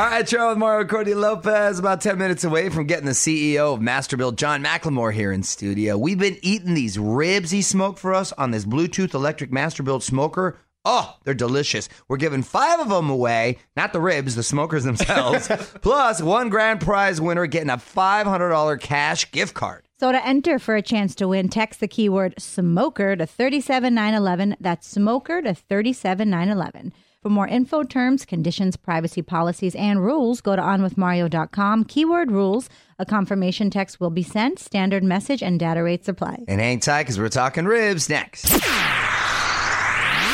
All 0.00 0.06
right, 0.06 0.26
Charles 0.26 0.56
Mario 0.56 0.88
Courtney 0.88 1.12
Lopez, 1.12 1.78
about 1.78 2.00
10 2.00 2.16
minutes 2.16 2.42
away 2.42 2.70
from 2.70 2.86
getting 2.86 3.04
the 3.04 3.12
CEO 3.12 3.74
of 3.74 3.80
Masterbuilt, 3.80 4.36
John 4.36 4.64
McLemore, 4.64 5.12
here 5.12 5.30
in 5.30 5.42
studio. 5.42 5.98
We've 5.98 6.18
been 6.18 6.38
eating 6.40 6.72
these 6.72 6.98
ribs 6.98 7.50
he 7.50 7.60
smoked 7.60 7.98
for 7.98 8.14
us 8.14 8.32
on 8.32 8.50
this 8.50 8.64
Bluetooth 8.64 9.12
electric 9.12 9.50
Masterbuilt 9.50 10.00
smoker 10.00 10.56
Oh, 10.84 11.14
they're 11.24 11.34
delicious. 11.34 11.90
We're 12.08 12.16
giving 12.16 12.42
five 12.42 12.80
of 12.80 12.88
them 12.88 13.10
away, 13.10 13.58
not 13.76 13.92
the 13.92 14.00
ribs, 14.00 14.34
the 14.34 14.42
smokers 14.42 14.84
themselves, 14.84 15.46
plus 15.82 16.22
one 16.22 16.48
grand 16.48 16.80
prize 16.80 17.20
winner 17.20 17.46
getting 17.46 17.68
a 17.68 17.76
$500 17.76 18.80
cash 18.80 19.30
gift 19.30 19.52
card. 19.52 19.86
So 19.98 20.10
to 20.10 20.26
enter 20.26 20.58
for 20.58 20.76
a 20.76 20.82
chance 20.82 21.14
to 21.16 21.28
win, 21.28 21.50
text 21.50 21.80
the 21.80 21.88
keyword 21.88 22.40
smoker 22.40 23.14
to 23.14 23.26
37911. 23.26 24.56
That's 24.58 24.88
smoker 24.88 25.42
to 25.42 25.54
37911. 25.54 26.94
For 27.22 27.28
more 27.28 27.46
info, 27.46 27.82
terms, 27.82 28.24
conditions, 28.24 28.78
privacy 28.78 29.20
policies, 29.20 29.74
and 29.74 30.02
rules, 30.02 30.40
go 30.40 30.56
to 30.56 30.62
onwithmario.com. 30.62 31.84
Keyword 31.84 32.30
rules. 32.30 32.70
A 32.98 33.04
confirmation 33.04 33.68
text 33.68 34.00
will 34.00 34.08
be 34.08 34.22
sent. 34.22 34.58
Standard 34.58 35.04
message 35.04 35.42
and 35.42 35.60
data 35.60 35.82
rates 35.82 36.08
apply. 36.08 36.38
And 36.48 36.60
hang 36.62 36.80
tight 36.80 37.02
because 37.02 37.18
we're 37.18 37.28
talking 37.28 37.66
ribs 37.66 38.08
next. 38.08 38.50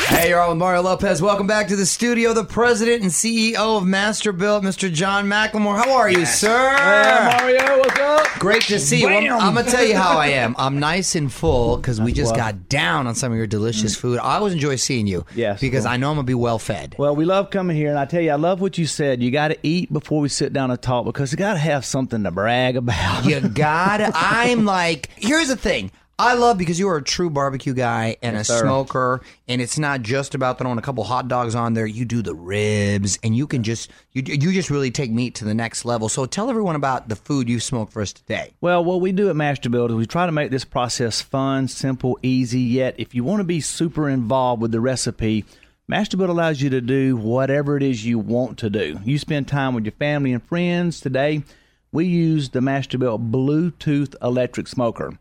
Hey, 0.07 0.29
you're 0.29 0.39
on 0.39 0.51
with 0.51 0.57
Mario 0.57 0.83
Lopez. 0.83 1.21
Welcome 1.21 1.47
back 1.47 1.67
to 1.67 1.75
the 1.75 1.85
studio. 1.85 2.31
The 2.31 2.45
president 2.45 3.01
and 3.03 3.11
CEO 3.11 3.77
of 3.77 3.83
Masterbuilt, 3.83 4.63
Mr. 4.63 4.91
John 4.91 5.25
McLemore. 5.25 5.75
How 5.75 5.91
are 5.97 6.09
you, 6.09 6.25
sir? 6.25 6.77
Hey, 6.77 7.37
Mario, 7.37 7.79
what's 7.79 7.99
up? 7.99 8.39
Great 8.39 8.61
to 8.63 8.79
see 8.79 9.01
you. 9.01 9.07
Bam. 9.07 9.33
I'm, 9.33 9.53
gonna 9.53 9.69
tell 9.69 9.83
you 9.83 9.97
how 9.97 10.17
I 10.17 10.27
am. 10.27 10.55
I'm 10.57 10.79
nice 10.79 11.15
and 11.15 11.31
full 11.31 11.75
because 11.75 11.99
we 11.99 12.13
just 12.13 12.33
got 12.37 12.69
down 12.69 13.05
on 13.05 13.15
some 13.15 13.33
of 13.33 13.37
your 13.37 13.47
delicious 13.47 13.97
mm. 13.97 13.99
food. 13.99 14.19
I 14.19 14.37
always 14.37 14.53
enjoy 14.53 14.77
seeing 14.77 15.07
you. 15.07 15.25
Yes, 15.35 15.59
because 15.59 15.83
well- 15.83 15.93
I 15.93 15.97
know 15.97 16.09
I'm 16.11 16.15
gonna 16.15 16.25
be 16.25 16.33
well 16.33 16.57
fed. 16.57 16.95
Well, 16.97 17.13
we 17.13 17.25
love 17.25 17.49
coming 17.49 17.75
here, 17.75 17.89
and 17.89 17.99
I 17.99 18.05
tell 18.05 18.21
you, 18.21 18.31
I 18.31 18.35
love 18.35 18.61
what 18.61 18.77
you 18.77 18.85
said. 18.85 19.21
You 19.21 19.29
got 19.29 19.49
to 19.49 19.57
eat 19.61 19.91
before 19.91 20.21
we 20.21 20.29
sit 20.29 20.53
down 20.53 20.71
and 20.71 20.81
talk 20.81 21.03
because 21.03 21.33
you 21.33 21.37
got 21.37 21.53
to 21.53 21.59
have 21.59 21.83
something 21.83 22.23
to 22.23 22.31
brag 22.31 22.77
about. 22.77 23.25
You 23.25 23.41
gotta. 23.41 24.13
I'm 24.15 24.63
like, 24.63 25.09
here's 25.17 25.49
the 25.49 25.57
thing. 25.57 25.91
I 26.19 26.33
love 26.33 26.57
because 26.57 26.79
you 26.79 26.89
are 26.89 26.97
a 26.97 27.03
true 27.03 27.29
barbecue 27.29 27.75
guy 27.75 28.17
and 28.23 28.35
a 28.35 28.43
sir. 28.43 28.61
smoker, 28.61 29.21
and 29.47 29.61
it's 29.61 29.77
not 29.77 30.01
just 30.01 30.33
about 30.33 30.57
throwing 30.57 30.79
a 30.79 30.81
couple 30.81 31.03
hot 31.03 31.27
dogs 31.27 31.53
on 31.53 31.75
there. 31.75 31.85
You 31.85 32.05
do 32.05 32.23
the 32.23 32.33
ribs, 32.33 33.19
and 33.21 33.37
you 33.37 33.45
can 33.45 33.61
just 33.61 33.91
you 34.13 34.23
you 34.25 34.51
just 34.51 34.71
really 34.71 34.89
take 34.89 35.11
meat 35.11 35.35
to 35.35 35.45
the 35.45 35.53
next 35.53 35.85
level. 35.85 36.09
So 36.09 36.25
tell 36.25 36.49
everyone 36.49 36.75
about 36.75 37.07
the 37.07 37.15
food 37.15 37.47
you 37.47 37.59
smoked 37.59 37.93
for 37.93 38.01
us 38.01 38.13
today. 38.13 38.53
Well, 38.61 38.83
what 38.83 38.99
we 38.99 39.11
do 39.11 39.29
at 39.29 39.35
Masterbuilt 39.35 39.89
is 39.89 39.95
we 39.95 40.07
try 40.07 40.25
to 40.25 40.31
make 40.31 40.49
this 40.49 40.65
process 40.65 41.21
fun, 41.21 41.67
simple, 41.67 42.17
easy. 42.23 42.61
Yet, 42.61 42.95
if 42.97 43.13
you 43.13 43.23
want 43.23 43.41
to 43.41 43.43
be 43.43 43.61
super 43.61 44.09
involved 44.09 44.59
with 44.59 44.71
the 44.71 44.81
recipe, 44.81 45.45
Masterbuilt 45.87 46.29
allows 46.29 46.61
you 46.61 46.71
to 46.71 46.81
do 46.81 47.15
whatever 47.15 47.77
it 47.77 47.83
is 47.83 48.03
you 48.03 48.17
want 48.17 48.57
to 48.57 48.71
do. 48.71 48.99
You 49.05 49.19
spend 49.19 49.47
time 49.47 49.75
with 49.75 49.85
your 49.85 49.91
family 49.91 50.33
and 50.33 50.43
friends. 50.43 50.99
Today, 50.99 51.43
we 51.91 52.05
use 52.05 52.49
the 52.49 52.61
Masterbuilt 52.61 53.29
Bluetooth 53.29 54.15
electric 54.19 54.67
smoker. 54.67 55.13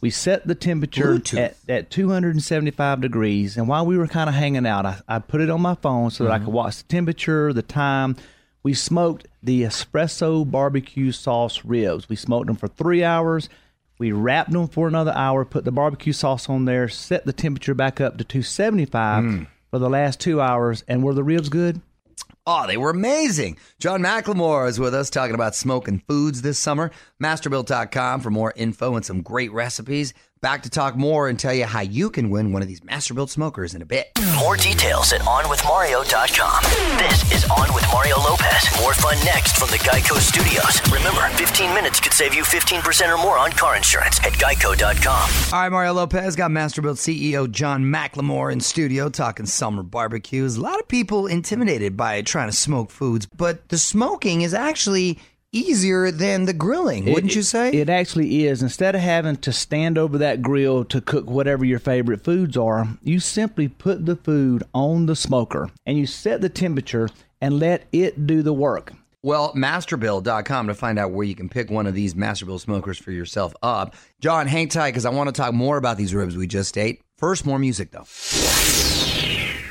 We 0.00 0.10
set 0.10 0.46
the 0.46 0.54
temperature 0.54 1.16
Bluetooth. 1.16 1.38
at, 1.38 1.56
at 1.68 1.90
275 1.90 3.00
degrees, 3.00 3.56
and 3.56 3.66
while 3.66 3.84
we 3.84 3.98
were 3.98 4.06
kind 4.06 4.28
of 4.28 4.34
hanging 4.34 4.66
out, 4.66 4.86
I, 4.86 5.00
I 5.08 5.18
put 5.18 5.40
it 5.40 5.50
on 5.50 5.60
my 5.60 5.74
phone 5.74 6.10
so 6.10 6.24
that 6.24 6.32
I 6.32 6.38
could 6.38 6.46
mm-hmm. 6.46 6.54
watch 6.54 6.78
the 6.78 6.84
temperature, 6.84 7.52
the 7.52 7.62
time. 7.62 8.16
We 8.62 8.74
smoked 8.74 9.26
the 9.42 9.62
espresso 9.62 10.48
barbecue 10.48 11.10
sauce 11.10 11.64
ribs. 11.64 12.08
We 12.08 12.16
smoked 12.16 12.46
them 12.46 12.56
for 12.56 12.68
three 12.68 13.02
hours. 13.02 13.48
We 13.98 14.12
wrapped 14.12 14.52
them 14.52 14.68
for 14.68 14.86
another 14.86 15.12
hour, 15.12 15.44
put 15.44 15.64
the 15.64 15.72
barbecue 15.72 16.12
sauce 16.12 16.48
on 16.48 16.64
there, 16.64 16.88
set 16.88 17.24
the 17.24 17.32
temperature 17.32 17.74
back 17.74 18.00
up 18.00 18.18
to 18.18 18.24
275 18.24 19.24
mm. 19.24 19.46
for 19.70 19.78
the 19.78 19.90
last 19.90 20.20
two 20.20 20.40
hours. 20.40 20.84
And 20.86 21.02
were 21.02 21.14
the 21.14 21.24
ribs 21.24 21.48
good? 21.48 21.80
Oh, 22.50 22.66
they 22.66 22.78
were 22.78 22.88
amazing. 22.88 23.58
John 23.78 24.00
McLemore 24.00 24.70
is 24.70 24.80
with 24.80 24.94
us 24.94 25.10
talking 25.10 25.34
about 25.34 25.54
smoking 25.54 25.98
foods 26.08 26.40
this 26.40 26.58
summer. 26.58 26.90
Masterbuilt.com 27.22 28.22
for 28.22 28.30
more 28.30 28.54
info 28.56 28.96
and 28.96 29.04
some 29.04 29.20
great 29.20 29.52
recipes. 29.52 30.14
Back 30.40 30.62
to 30.62 30.70
talk 30.70 30.94
more 30.94 31.28
and 31.28 31.36
tell 31.36 31.52
you 31.52 31.64
how 31.64 31.80
you 31.80 32.10
can 32.10 32.30
win 32.30 32.52
one 32.52 32.62
of 32.62 32.68
these 32.68 32.80
Masterbuilt 32.80 33.28
smokers 33.28 33.74
in 33.74 33.82
a 33.82 33.86
bit. 33.86 34.06
More 34.38 34.56
details 34.56 35.12
at 35.12 35.20
OnWithMario.com. 35.22 36.62
This 36.96 37.32
is 37.32 37.50
On 37.50 37.74
with 37.74 37.84
Mario 37.92 38.18
Lopez. 38.18 38.68
More 38.80 38.94
fun 38.94 39.16
next 39.24 39.56
from 39.56 39.68
the 39.70 39.78
Geico 39.78 40.16
Studios. 40.18 40.80
Remember, 40.92 41.28
15 41.36 41.74
minutes 41.74 41.98
could 41.98 42.12
save 42.12 42.34
you 42.34 42.44
15% 42.44 43.12
or 43.12 43.20
more 43.20 43.36
on 43.36 43.50
car 43.50 43.74
insurance 43.76 44.20
at 44.20 44.32
Geico.com. 44.34 45.52
All 45.52 45.60
right, 45.60 45.72
Mario 45.72 45.94
Lopez 45.94 46.36
got 46.36 46.52
Masterbuilt 46.52 46.98
CEO 46.98 47.50
John 47.50 47.82
McLemore 47.82 48.52
in 48.52 48.60
studio 48.60 49.08
talking 49.08 49.46
summer 49.46 49.82
barbecues. 49.82 50.56
A 50.56 50.60
lot 50.60 50.78
of 50.78 50.86
people 50.86 51.26
intimidated 51.26 51.96
by 51.96 52.22
trying 52.22 52.48
to 52.48 52.56
smoke 52.56 52.92
foods, 52.92 53.26
but 53.26 53.68
the 53.70 53.78
smoking 53.78 54.42
is 54.42 54.54
actually 54.54 55.18
easier 55.52 56.10
than 56.10 56.44
the 56.44 56.52
grilling, 56.52 57.06
wouldn't 57.12 57.32
It- 57.32 57.36
you 57.36 57.42
say? 57.42 57.70
It 57.70 57.88
actually 57.88 58.46
is. 58.46 58.62
Instead 58.62 58.94
of 58.94 59.00
having 59.00 59.36
to 59.36 59.52
stand 59.52 59.96
over 59.98 60.18
that 60.18 60.42
grill 60.42 60.84
to 60.86 61.00
cook 61.00 61.30
whatever 61.30 61.64
your 61.64 61.78
favorite 61.78 62.22
foods 62.24 62.56
are, 62.56 62.88
you 63.02 63.20
simply 63.20 63.68
put 63.68 64.06
the 64.06 64.16
food 64.16 64.62
on 64.74 65.06
the 65.06 65.16
smoker 65.16 65.70
and 65.86 65.96
you 65.98 66.06
set 66.06 66.40
the 66.40 66.48
temperature 66.48 67.08
and 67.40 67.58
let 67.58 67.86
it 67.92 68.26
do 68.26 68.42
the 68.42 68.52
work. 68.52 68.92
Well, 69.22 69.52
masterbuilt.com 69.54 70.68
to 70.68 70.74
find 70.74 70.98
out 70.98 71.10
where 71.10 71.26
you 71.26 71.34
can 71.34 71.48
pick 71.48 71.70
one 71.70 71.86
of 71.88 71.94
these 71.94 72.14
Masterbuilt 72.14 72.60
smokers 72.60 72.98
for 72.98 73.10
yourself 73.10 73.52
up. 73.62 73.94
John, 74.20 74.46
hang 74.46 74.68
tight 74.68 74.90
because 74.92 75.04
I 75.04 75.10
want 75.10 75.28
to 75.28 75.32
talk 75.32 75.52
more 75.54 75.76
about 75.76 75.96
these 75.96 76.14
ribs 76.14 76.36
we 76.36 76.46
just 76.46 76.78
ate. 76.78 77.00
First, 77.18 77.44
more 77.44 77.58
music 77.58 77.90
though. 77.90 78.04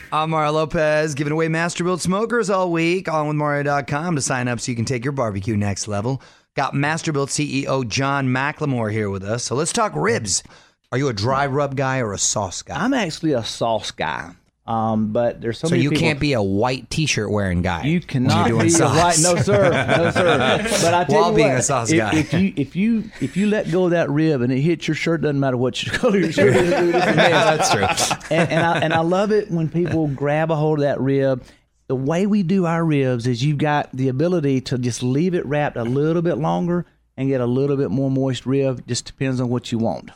I'm 0.10 0.30
Mario 0.30 0.54
Lopez, 0.54 1.16
giving 1.16 1.34
away 1.34 1.50
Masterbuilt 1.50 2.00
smokers 2.00 2.50
all 2.50 2.72
week 2.72 3.10
on 3.10 3.28
with 3.28 3.36
Mario.com 3.36 4.16
to 4.16 4.22
sign 4.22 4.48
up 4.48 4.62
so 4.62 4.72
you 4.72 4.76
can 4.78 4.86
take 4.86 5.04
your 5.04 5.12
barbecue 5.12 5.58
next 5.58 5.86
level. 5.86 6.22
Got 6.56 6.74
Masterbuilt 6.74 7.28
CEO 7.28 7.86
John 7.86 8.30
McLemore 8.30 8.90
here 8.90 9.10
with 9.10 9.24
us. 9.24 9.44
So 9.44 9.56
let's 9.56 9.74
talk 9.74 9.92
ribs. 9.94 10.44
Are 10.94 10.98
you 10.98 11.10
a 11.10 11.14
dry 11.14 11.46
rub 11.46 11.76
guy 11.76 12.00
or 12.00 12.14
a 12.14 12.18
sauce 12.18 12.62
guy? 12.62 12.82
I'm 12.82 12.94
actually 12.94 13.34
a 13.34 13.44
sauce 13.44 13.92
guy. 13.92 14.32
Um, 14.67 15.13
but 15.13 15.39
there's 15.39 15.57
so, 15.57 15.67
so 15.67 15.71
many 15.71 15.83
you 15.83 15.91
people- 15.91 16.01
can't 16.01 16.19
be 16.19 16.33
a 16.33 16.41
white 16.41 16.89
t-shirt 16.89 17.31
wearing 17.31 17.62
guy. 17.62 17.83
You 17.86 18.01
cannot 18.01 18.50
you're 18.50 18.57
doing 18.59 18.67
be 18.67 18.75
a 18.75 18.86
right. 18.88 19.17
No, 19.21 19.36
sir. 19.38 19.69
No, 19.97 20.12
sir. 20.12 20.57
But 20.81 20.93
I 20.93 21.03
tell 21.05 21.21
While 21.21 21.29
you 21.31 21.36
being 21.38 21.50
what, 21.50 21.59
a 21.59 21.63
sauce 21.63 21.89
if, 21.91 21.97
guy. 21.97 22.15
if 22.17 22.33
you 22.33 22.53
if 22.57 22.75
you 22.75 23.09
if 23.21 23.38
you 23.38 23.47
let 23.47 23.71
go 23.71 23.86
of 23.86 23.91
that 23.91 24.09
rib 24.09 24.41
and 24.41 24.51
it 24.51 24.59
hits 24.59 24.86
your 24.88 24.95
shirt, 24.95 25.21
doesn't 25.21 25.39
matter 25.39 25.55
what 25.55 25.81
your 25.86 25.95
color 26.00 26.17
your 26.17 26.31
shirt 26.33 26.53
is. 26.55 26.69
it's 26.69 26.79
a 26.79 26.89
mess. 27.15 27.15
That's 27.15 27.71
true. 27.74 28.17
and, 28.38 28.50
and 28.51 28.65
I 28.65 28.79
and 28.79 28.93
I 28.93 29.00
love 29.00 29.31
it 29.31 29.50
when 29.50 29.69
people 29.69 30.07
grab 30.07 30.51
a 30.51 30.55
hold 30.57 30.79
of 30.79 30.83
that 30.83 31.00
rib. 31.00 31.43
The 31.88 31.95
way 31.95 32.25
we 32.27 32.43
do 32.43 32.65
our 32.65 32.83
ribs 32.83 33.25
is 33.25 33.41
you've 33.41 33.59
got 33.59 33.89
the 33.93 34.09
ability 34.09 34.59
to 34.62 34.77
just 34.77 35.01
leave 35.01 35.33
it 35.33 35.45
wrapped 35.45 35.77
a 35.77 35.83
little 35.86 36.21
bit 36.21 36.38
longer 36.38 36.86
and 37.15 37.29
get 37.29 37.39
a 37.39 37.45
little 37.45 37.77
bit 37.77 37.89
more 37.89 38.12
moist 38.12 38.45
rib. 38.45 38.86
Just 38.86 39.05
depends 39.05 39.39
on 39.39 39.47
what 39.47 39.71
you 39.71 39.77
want. 39.77 40.12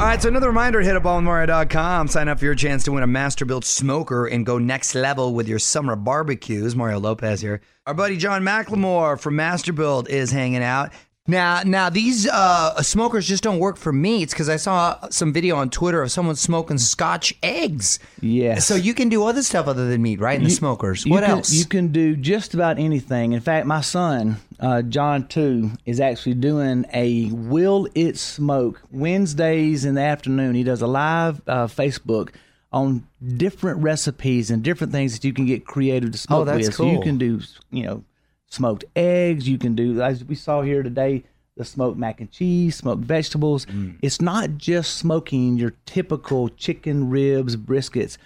All 0.00 0.06
right, 0.06 0.22
so 0.22 0.30
another 0.30 0.46
reminder, 0.46 0.80
hit 0.80 0.96
up 0.96 1.04
onmario.com. 1.04 2.08
Sign 2.08 2.28
up 2.28 2.38
for 2.38 2.46
your 2.46 2.54
chance 2.54 2.84
to 2.84 2.92
win 2.92 3.02
a 3.02 3.06
Masterbuilt 3.06 3.64
smoker 3.64 4.26
and 4.26 4.46
go 4.46 4.56
next 4.56 4.94
level 4.94 5.34
with 5.34 5.46
your 5.46 5.58
summer 5.58 5.94
barbecues. 5.94 6.74
Mario 6.74 6.98
Lopez 6.98 7.42
here. 7.42 7.60
Our 7.86 7.92
buddy 7.92 8.16
John 8.16 8.40
McLemore 8.40 9.20
from 9.20 9.34
Masterbuilt 9.34 10.08
is 10.08 10.30
hanging 10.30 10.62
out. 10.62 10.90
Now, 11.30 11.62
now 11.64 11.88
these 11.90 12.28
uh, 12.28 12.82
smokers 12.82 13.26
just 13.26 13.42
don't 13.42 13.58
work 13.58 13.76
for 13.76 13.92
me. 13.92 14.22
It's 14.22 14.32
because 14.34 14.48
I 14.48 14.56
saw 14.56 15.08
some 15.10 15.32
video 15.32 15.56
on 15.56 15.70
Twitter 15.70 16.02
of 16.02 16.10
someone 16.10 16.36
smoking 16.36 16.76
Scotch 16.78 17.32
eggs. 17.42 17.98
Yes. 18.20 18.66
So 18.66 18.74
you 18.74 18.92
can 18.94 19.08
do 19.08 19.24
other 19.24 19.42
stuff 19.42 19.66
other 19.68 19.88
than 19.88 20.02
meat, 20.02 20.20
right? 20.20 20.36
In 20.36 20.42
the 20.44 20.50
You- 20.50 20.56
smokers. 20.56 21.06
you 21.06 21.12
What 21.12 21.22
can, 21.24 21.30
else? 21.30 21.52
You 21.52 21.64
can 21.64 21.88
do 21.88 22.16
just 22.16 22.52
about 22.54 22.78
anything. 22.78 23.32
In 23.32 23.40
fact, 23.40 23.66
my 23.66 23.80
son, 23.80 24.36
uh, 24.58 24.82
John 24.82 25.26
Two, 25.28 25.70
is 25.86 26.00
actually 26.00 26.34
doing 26.34 26.84
a 26.92 27.26
Will 27.32 27.88
It 27.94 28.18
Smoke 28.18 28.82
Wednesdays 28.90 29.84
in 29.84 29.94
the 29.94 30.02
afternoon. 30.02 30.54
He 30.54 30.64
does 30.64 30.82
a 30.82 30.86
live 30.86 31.40
uh, 31.46 31.66
Facebook 31.66 32.30
on 32.72 33.04
different 33.36 33.82
recipes 33.82 34.50
and 34.50 34.62
different 34.62 34.92
things 34.92 35.12
that 35.14 35.24
you 35.24 35.32
can 35.32 35.44
get 35.46 35.64
creative 35.64 36.12
to 36.12 36.18
smoke 36.18 36.40
Oh, 36.42 36.44
that's 36.44 36.66
with. 36.68 36.74
So 36.76 36.90
you 36.90 37.00
can 37.00 37.18
do, 37.18 37.40
you 37.72 37.82
know, 37.84 38.04
smoked 38.50 38.84
eggs. 38.94 39.48
You 39.48 39.56
can 39.56 39.74
do, 39.74 40.02
as 40.02 40.24
we 40.24 40.34
saw 40.34 40.60
here 40.60 40.82
today, 40.82 41.24
the 41.56 41.64
smoked 41.64 41.98
mac 41.98 42.20
and 42.20 42.30
cheese, 42.30 42.76
smoked 42.76 43.02
vegetables. 43.02 43.66
Mm. 43.66 43.96
It's 44.02 44.20
not 44.20 44.58
just 44.58 44.96
smoking 44.96 45.56
your 45.56 45.74
typical 45.86 46.48
chicken 46.50 47.08
ribs, 47.08 47.56
briskets. 47.56 48.18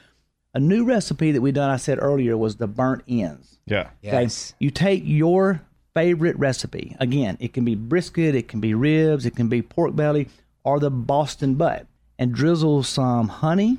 A 0.54 0.61
new 0.61 0.85
recipe 0.85 1.33
that 1.33 1.40
we've 1.40 1.54
done, 1.54 1.71
I 1.71 1.76
said 1.76 1.99
earlier, 2.00 2.37
was 2.37 2.57
the 2.57 2.66
burnt 2.66 3.02
ends. 3.09 3.59
Yeah. 3.66 3.90
Okay? 4.04 4.28
You 4.59 4.71
take 4.71 5.02
your 5.04 5.62
favorite 5.95 6.38
recipe. 6.38 6.97
Again, 7.00 7.37
it 7.40 7.52
can 7.52 7.64
be 7.64 7.75
brisket, 7.75 8.35
it 8.35 8.49
can 8.49 8.61
be 8.61 8.75
ribs, 8.75 9.26
it 9.26 9.37
can 9.37 9.49
be 9.49 9.62
pork 9.62 9.97
belly, 9.97 10.28
or 10.62 10.78
the 10.78 10.90
Boston 10.90 11.54
butt, 11.54 11.87
and 12.19 12.33
drizzle 12.33 12.83
some 12.83 13.28
honey, 13.28 13.78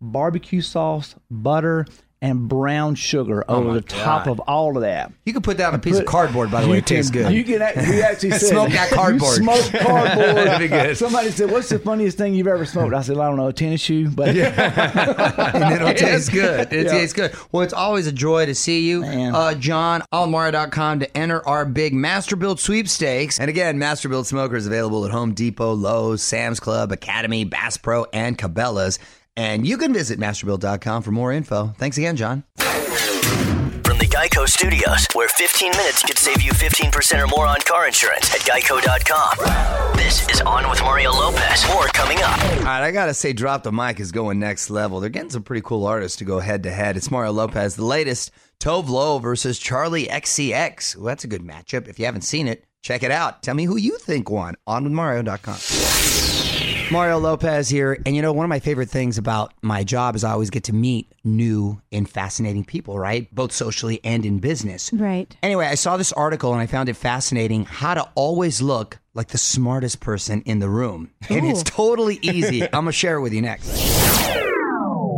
barbecue 0.00 0.60
sauce, 0.60 1.14
butter, 1.30 1.86
and 2.22 2.48
brown 2.48 2.94
sugar 2.94 3.44
over 3.46 3.74
the 3.74 3.82
top 3.82 4.24
God. 4.24 4.30
of 4.32 4.40
all 4.40 4.76
of 4.76 4.80
that. 4.82 5.12
you 5.26 5.32
can 5.34 5.42
put 5.42 5.58
that 5.58 5.68
on 5.68 5.74
a 5.74 5.78
piece 5.78 5.98
of 5.98 6.06
cardboard, 6.06 6.50
by 6.50 6.62
the 6.62 6.68
way. 6.68 6.78
It 6.78 6.86
tastes 6.86 7.10
good. 7.10 7.30
You 7.32 7.44
can 7.44 7.60
act- 7.60 7.76
we 7.76 8.00
actually 8.02 8.30
said 8.38 8.40
Smoke 8.48 8.70
that 8.70 8.90
cardboard. 8.90 9.36
You 9.38 9.42
smoke 9.44 9.70
cardboard. 9.82 10.18
That'd 10.36 10.58
be 10.58 10.68
good. 10.68 10.96
Somebody 10.96 11.30
said, 11.30 11.50
"What's 11.50 11.68
the 11.68 11.78
funniest 11.78 12.16
thing 12.16 12.34
you've 12.34 12.46
ever 12.46 12.64
smoked?" 12.64 12.94
I 12.94 13.02
said, 13.02 13.18
"I 13.18 13.28
don't 13.28 13.36
know, 13.36 13.48
a 13.48 13.52
tennis 13.52 13.80
shoe." 13.82 14.08
But 14.10 14.28
and 14.36 15.74
it'll 15.74 15.92
taste 15.94 16.32
good. 16.32 16.72
It 16.72 16.86
Yeah. 16.86 16.92
tastes 16.92 17.12
good. 17.12 17.34
Well, 17.52 17.62
it's 17.62 17.74
always 17.74 18.06
a 18.06 18.12
joy 18.12 18.46
to 18.46 18.54
see 18.54 18.88
you, 18.88 19.02
Man. 19.02 19.34
uh, 19.34 19.54
John. 19.54 20.02
Almara.com 20.12 21.00
to 21.00 21.16
enter 21.16 21.46
our 21.46 21.64
big 21.66 21.92
Masterbuilt 21.92 22.58
sweepstakes. 22.60 23.38
And 23.38 23.48
again, 23.50 23.78
master 23.78 24.08
Masterbuilt 24.08 24.26
smokers 24.26 24.66
available 24.66 25.04
at 25.04 25.10
Home 25.10 25.32
Depot, 25.34 25.72
Lowe's, 25.74 26.22
Sam's 26.22 26.60
Club, 26.60 26.92
Academy, 26.92 27.44
Bass 27.44 27.76
Pro, 27.76 28.04
and 28.12 28.36
Cabela's. 28.38 28.98
And 29.36 29.66
you 29.66 29.76
can 29.76 29.92
visit 29.92 30.18
masterbuilt.com 30.18 31.02
for 31.02 31.10
more 31.10 31.32
info. 31.32 31.68
Thanks 31.76 31.98
again, 31.98 32.16
John. 32.16 32.44
From 32.56 33.98
the 33.98 34.06
Geico 34.06 34.48
Studios, 34.48 35.06
where 35.12 35.28
15 35.28 35.70
minutes 35.72 36.02
could 36.02 36.18
save 36.18 36.40
you 36.42 36.52
15% 36.52 37.22
or 37.22 37.26
more 37.28 37.46
on 37.46 37.58
car 37.60 37.86
insurance 37.86 38.34
at 38.34 38.40
geico.com. 38.40 39.96
This 39.96 40.26
is 40.28 40.40
On 40.42 40.68
with 40.70 40.80
Mario 40.82 41.12
Lopez. 41.12 41.66
More 41.68 41.86
coming 41.88 42.18
up. 42.22 42.42
All 42.42 42.64
right, 42.64 42.82
I 42.82 42.90
gotta 42.90 43.14
say, 43.14 43.32
Drop 43.32 43.62
the 43.62 43.72
Mic 43.72 44.00
is 44.00 44.12
going 44.12 44.38
next 44.38 44.70
level. 44.70 45.00
They're 45.00 45.10
getting 45.10 45.30
some 45.30 45.42
pretty 45.42 45.62
cool 45.62 45.86
artists 45.86 46.18
to 46.18 46.24
go 46.24 46.40
head 46.40 46.62
to 46.64 46.70
head. 46.70 46.96
It's 46.96 47.10
Mario 47.10 47.32
Lopez, 47.32 47.76
the 47.76 47.84
latest 47.84 48.30
Tove 48.58 48.88
Lo 48.88 49.18
versus 49.18 49.60
Charli 49.60 50.08
XCX. 50.08 50.96
Well, 50.96 51.06
that's 51.06 51.24
a 51.24 51.28
good 51.28 51.42
matchup. 51.42 51.88
If 51.88 51.98
you 51.98 52.06
haven't 52.06 52.22
seen 52.22 52.48
it, 52.48 52.64
check 52.82 53.02
it 53.02 53.10
out. 53.10 53.42
Tell 53.42 53.54
me 53.54 53.64
who 53.64 53.76
you 53.76 53.98
think 53.98 54.30
won. 54.30 54.54
OnWithMario.com. 54.66 56.45
Mario 56.90 57.18
Lopez 57.18 57.68
here, 57.68 57.98
and 58.06 58.14
you 58.14 58.22
know 58.22 58.32
one 58.32 58.44
of 58.44 58.48
my 58.48 58.60
favorite 58.60 58.88
things 58.88 59.18
about 59.18 59.52
my 59.60 59.82
job 59.82 60.14
is 60.14 60.22
I 60.22 60.30
always 60.30 60.50
get 60.50 60.64
to 60.64 60.72
meet 60.72 61.12
new 61.24 61.82
and 61.90 62.08
fascinating 62.08 62.64
people, 62.64 62.96
right? 62.96 63.32
Both 63.34 63.50
socially 63.50 64.00
and 64.04 64.24
in 64.24 64.38
business. 64.38 64.92
Right. 64.92 65.36
Anyway, 65.42 65.66
I 65.66 65.74
saw 65.74 65.96
this 65.96 66.12
article 66.12 66.52
and 66.52 66.62
I 66.62 66.66
found 66.66 66.88
it 66.88 66.94
fascinating 66.94 67.64
how 67.64 67.94
to 67.94 68.08
always 68.14 68.62
look 68.62 69.00
like 69.14 69.28
the 69.28 69.38
smartest 69.38 69.98
person 69.98 70.42
in 70.42 70.60
the 70.60 70.68
room. 70.68 71.10
And 71.28 71.44
it's 71.44 71.64
totally 71.64 72.20
easy. 72.22 72.62
I'm 72.64 72.70
going 72.70 72.86
to 72.86 72.92
share 72.92 73.16
it 73.16 73.20
with 73.20 73.32
you 73.32 73.42
next. 73.42 73.66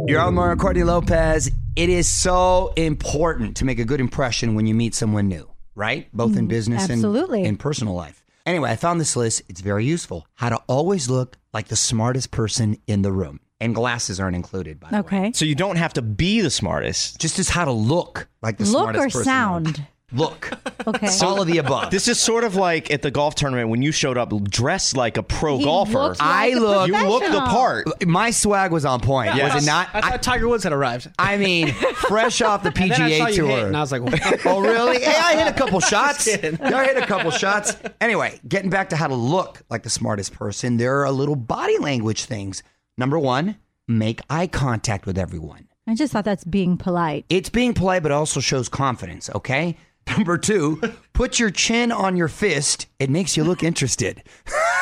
You're 0.06 0.20
on 0.20 0.34
Mario 0.34 0.56
Courtney 0.56 0.84
Lopez. 0.84 1.50
It 1.76 1.90
is 1.90 2.08
so 2.08 2.72
important 2.76 3.58
to 3.58 3.66
make 3.66 3.78
a 3.78 3.84
good 3.84 4.00
impression 4.00 4.54
when 4.54 4.66
you 4.66 4.75
meet 4.75 4.94
someone 4.94 5.28
new, 5.28 5.50
right? 5.75 6.08
Both 6.14 6.30
in 6.30 6.38
mm-hmm. 6.38 6.46
business 6.46 6.84
and 6.84 6.92
absolutely. 6.92 7.44
in 7.44 7.58
personal 7.58 7.94
life. 7.94 8.25
Anyway, 8.46 8.70
I 8.70 8.76
found 8.76 8.98
this 8.98 9.14
list. 9.14 9.42
It's 9.50 9.60
very 9.60 9.84
useful. 9.84 10.26
How 10.34 10.48
to 10.48 10.56
always 10.66 11.10
look 11.10 11.37
like 11.58 11.66
the 11.66 11.74
smartest 11.76 12.30
person 12.30 12.76
in 12.86 13.02
the 13.02 13.10
room. 13.10 13.40
And 13.60 13.74
glasses 13.74 14.20
aren't 14.20 14.36
included, 14.36 14.78
by 14.78 14.90
the 14.90 14.94
way. 14.94 15.00
Okay. 15.00 15.32
So 15.34 15.44
you 15.44 15.56
don't 15.56 15.74
have 15.74 15.92
to 15.94 16.02
be 16.02 16.40
the 16.40 16.50
smartest. 16.50 17.18
Just 17.20 17.40
as 17.40 17.48
how 17.48 17.64
to 17.64 17.72
look 17.72 18.28
like 18.42 18.58
the 18.58 18.64
Look 18.64 18.82
smartest 18.92 19.16
or 19.16 19.18
person. 19.18 19.20
in 19.20 19.24
the 19.24 19.30
room. 19.70 19.74
sound? 19.74 19.86
Look. 20.12 20.50
Okay. 20.86 21.08
All 21.22 21.42
of 21.42 21.46
the 21.46 21.58
above. 21.58 21.90
This 21.90 22.08
is 22.08 22.18
sort 22.18 22.44
of 22.44 22.54
like 22.54 22.90
at 22.90 23.02
the 23.02 23.10
golf 23.10 23.34
tournament 23.34 23.68
when 23.68 23.82
you 23.82 23.92
showed 23.92 24.16
up 24.16 24.32
dressed 24.44 24.96
like 24.96 25.18
a 25.18 25.22
pro 25.22 25.58
He 25.58 25.64
golfer. 25.64 25.92
looks 25.98 26.18
I 26.18 26.46
like 26.48 26.56
a 26.56 26.60
look- 26.60 26.88
you 26.88 26.92
look 26.94 27.22
the 27.24 27.28
professional. 27.28 27.48
part. 27.54 28.06
My 28.06 28.30
swag 28.30 28.72
was 28.72 28.86
on 28.86 29.00
point, 29.00 29.34
Yeah. 29.34 29.52
was 29.54 29.62
it 29.62 29.66
not? 29.66 29.88
I 29.92 30.00
thought 30.00 30.22
Tiger 30.22 30.48
Woods 30.48 30.64
had 30.64 30.72
arrived. 30.72 31.10
I 31.18 31.36
mean, 31.36 31.74
fresh 31.94 32.40
off 32.40 32.62
the 32.62 32.68
And 32.80 32.90
then 32.90 33.02
I 33.02 33.18
saw 33.18 33.26
PGA 33.26 33.34
you 33.36 33.46
hit, 33.48 33.56
tour. 33.56 33.66
and 33.66 33.76
I 33.76 33.80
was 33.80 33.92
like, 33.92 34.00
oh, 34.46 34.60
really? 34.62 35.00
Hey, 35.00 35.14
I 35.14 35.36
hit 35.44 35.48
a 35.48 35.58
couple 35.58 35.78
shots. 35.80 36.26
Yeah, 36.26 36.36
kidding. 36.38 36.62
I 36.62 36.84
hit 36.86 36.96
a 36.96 37.06
couple 37.06 37.30
shots. 37.32 37.76
Anyway, 38.00 38.40
getting 38.48 38.70
back 38.70 38.88
to 38.90 38.96
how 38.96 39.08
to 39.08 39.14
look 39.16 39.62
like 39.68 39.82
the 39.82 39.90
smartest 39.90 40.32
person, 40.32 40.78
there 40.78 41.00
are 41.00 41.04
a 41.04 41.12
little 41.12 41.36
body 41.36 41.76
language 41.76 42.24
things. 42.24 42.62
Number 42.96 43.18
one, 43.18 43.56
make 43.86 44.22
eye 44.30 44.46
contact 44.46 45.04
with 45.04 45.18
everyone. 45.18 45.68
I 45.86 45.94
just 45.94 46.14
thought 46.14 46.24
that's 46.24 46.44
being 46.44 46.78
polite. 46.78 47.26
It's 47.28 47.50
being 47.50 47.74
polite, 47.74 48.02
but 48.02 48.12
also 48.12 48.40
shows 48.40 48.70
confidence, 48.70 49.28
okay? 49.34 49.76
Number 50.16 50.38
two, 50.38 50.80
put 51.18 51.40
your 51.40 51.50
chin 51.50 51.90
on 51.90 52.16
your 52.16 52.28
fist. 52.28 52.87
It 53.00 53.10
makes 53.10 53.37
you 53.37 53.42
look 53.42 53.64
interested. 53.64 54.22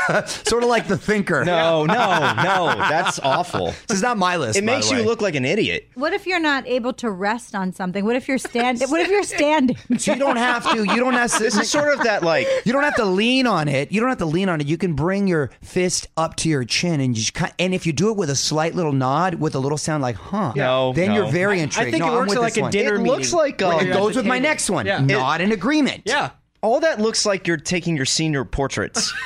sort 0.27 0.63
of 0.63 0.69
like 0.69 0.87
the 0.87 0.99
thinker. 0.99 1.45
No, 1.47 1.87
no, 1.87 1.95
no. 1.95 2.75
That's 2.77 3.19
awful. 3.21 3.69
This 3.89 3.97
is 3.97 4.03
not 4.03 4.19
my 4.19 4.37
list. 4.37 4.59
It 4.59 4.61
by 4.61 4.75
makes 4.77 4.91
the 4.91 4.97
you 4.99 5.03
look 5.03 5.23
like 5.23 5.35
an 5.35 5.47
idiot. 5.47 5.89
What 5.95 6.13
if 6.13 6.27
you're 6.27 6.39
not 6.41 6.67
able 6.67 6.93
to 6.95 7.11
rest 7.11 7.55
on 7.55 7.73
something? 7.73 8.05
What 8.05 8.17
if 8.17 8.29
you're 8.29 8.37
standing? 8.37 8.89
what 8.91 9.01
if 9.01 9.09
you're 9.09 9.23
standing? 9.39 9.77
So 9.99 10.13
you 10.13 10.19
don't 10.19 10.37
have 10.37 10.71
to. 10.71 10.77
You 10.85 10.97
don't 10.97 11.15
have 11.15 11.33
to. 11.33 11.43
This 11.43 11.57
is 11.59 11.71
sort 11.71 11.93
of 11.93 12.05
that 12.05 12.23
like 12.23 12.47
You 12.67 12.73
don't 12.75 12.85
have 12.85 12.97
to 12.97 13.07
lean 13.07 13.47
on 13.47 13.67
it. 13.67 13.91
You 13.91 14.01
don't 14.01 14.11
have 14.11 14.19
to 14.19 14.27
lean 14.27 14.51
on 14.51 14.61
it. 14.61 14.67
You 14.67 14.77
can 14.77 14.93
bring 14.93 15.27
your 15.27 15.51
fist 15.63 16.07
up 16.19 16.37
to 16.37 16.51
your 16.51 16.65
chin, 16.65 17.01
and 17.01 17.17
you 17.17 17.23
just 17.23 17.33
kind 17.35 17.53
and 17.59 17.75
if 17.75 17.87
you 17.87 17.93
do 17.95 18.11
it 18.11 18.17
with 18.19 18.29
a 18.29 18.37
slight 18.37 18.75
little 18.75 18.93
nod, 18.93 19.37
with 19.37 19.55
a 19.55 19.59
little 19.59 19.79
sound 19.79 20.03
like 20.03 20.17
"huh," 20.17 20.53
No, 20.55 20.93
then 20.93 21.09
no. 21.09 21.15
you're 21.15 21.33
very 21.33 21.61
I 21.61 21.65
intrigued. 21.65 21.93
think 21.93 22.05
no, 22.05 22.09
it 22.09 22.13
I'm 22.13 22.19
works 22.19 22.35
like 22.37 22.57
a 22.59 22.61
one. 22.63 22.71
dinner 22.71 22.95
It 22.95 22.99
meeting. 22.99 23.13
looks 23.13 23.33
like, 23.33 23.59
where 23.61 23.87
It 23.89 23.93
goes 23.93 24.15
the 24.15 24.21
with 24.21 24.27
my 24.27 24.39
next 24.39 24.69
one. 24.69 24.85
Yeah. 24.87 25.01
Nod 25.01 25.41
in 25.41 25.53
agreement. 25.53 26.03
Yeah. 26.05 26.26
All 26.63 26.81
that 26.81 27.01
looks 27.01 27.25
like 27.27 27.47
you're 27.47 27.57
taking 27.57 27.97
your 27.97 28.07
senior 28.07 28.45
portraits. 28.45 29.13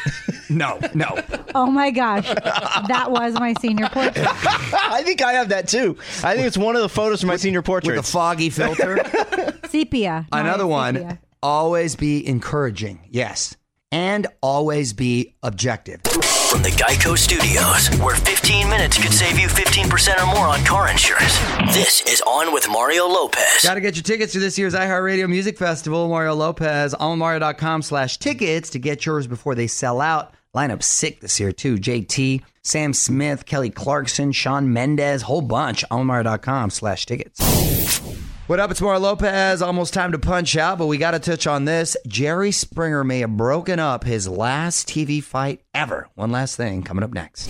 No. 0.53 0.81
No. 0.95 1.17
Oh 1.55 1.67
my 1.71 1.93
gosh, 1.93 2.27
that 2.27 3.07
was 3.09 3.35
my 3.35 3.55
senior 3.61 3.89
portrait. 3.89 4.27
I 4.29 5.01
think 5.05 5.23
I 5.23 5.35
have 5.35 5.51
that 5.51 5.69
too. 5.69 5.97
I 6.25 6.35
think 6.35 6.49
it's 6.49 6.59
one 6.59 6.75
of 6.75 6.83
the 6.83 6.89
photos 6.89 7.21
from 7.21 7.29
my 7.29 7.37
senior 7.37 7.63
portrait. 7.63 7.95
with 7.97 8.05
a 8.05 8.11
foggy 8.11 8.51
filter. 8.51 8.99
Sepia. 9.69 10.27
Another 10.33 10.67
one. 10.67 10.97
sepia. 10.97 11.19
Always 11.41 11.95
be 11.95 12.27
encouraging. 12.27 13.07
Yes. 13.13 13.57
And 13.93 14.27
always 14.41 14.93
be 14.93 15.35
objective. 15.43 16.01
From 16.51 16.63
the 16.63 16.71
Geico 16.71 17.17
Studios, 17.17 17.89
where 18.01 18.17
15 18.17 18.69
minutes 18.69 19.01
could 19.01 19.13
save 19.13 19.39
you 19.39 19.47
15% 19.49 20.23
or 20.23 20.27
more 20.27 20.47
on 20.47 20.65
car 20.65 20.89
insurance. 20.89 21.39
This 21.75 22.01
is 22.07 22.21
On 22.27 22.53
with 22.53 22.69
Mario 22.69 23.07
Lopez. 23.07 23.61
Got 23.63 23.75
to 23.75 23.81
get 23.81 23.97
your 23.97 24.03
tickets 24.03 24.33
to 24.33 24.41
this 24.41 24.59
year's 24.59 24.75
iHeartRadio 24.75 25.29
Music 25.29 25.57
Festival. 25.59 26.09
Mario 26.09 26.35
Lopez, 26.35 26.95
onmario.com 26.95 27.83
slash 27.83 28.17
tickets 28.19 28.71
to 28.71 28.79
get 28.79 29.07
yours 29.07 29.27
before 29.27 29.55
they 29.55 29.67
sell 29.67 30.01
out. 30.01 30.35
Lineup 30.55 30.83
sick 30.83 31.21
this 31.21 31.39
year, 31.39 31.53
too. 31.53 31.77
JT, 31.77 32.43
Sam 32.63 32.93
Smith, 32.93 33.47
Kelly 33.47 33.71
Clarkson, 33.71 34.33
Shawn 34.33 34.73
Mendes, 34.73 35.23
whole 35.23 35.43
bunch. 35.43 35.85
onmario.com 35.91 36.71
slash 36.71 37.07
tickets. 37.07 37.39
What 38.51 38.59
up? 38.59 38.73
It's 38.73 38.81
Mario 38.81 38.99
Lopez. 38.99 39.63
Almost 39.63 39.95
time 39.95 40.11
to 40.11 40.19
punch 40.19 40.57
out, 40.57 40.79
but 40.79 40.87
we 40.87 40.99
got 40.99 41.13
to 41.13 41.21
touch 41.21 41.47
on 41.47 41.67
this. 41.67 41.97
Jerry 42.09 42.51
Springer 42.51 43.05
may 43.05 43.21
have 43.21 43.37
broken 43.37 43.79
up 43.79 44.03
his 44.03 44.27
last 44.27 44.89
TV 44.89 45.23
fight 45.23 45.61
ever. 45.73 46.09
One 46.17 46.33
last 46.33 46.57
thing 46.57 46.83
coming 46.83 47.05
up 47.05 47.13
next. 47.13 47.47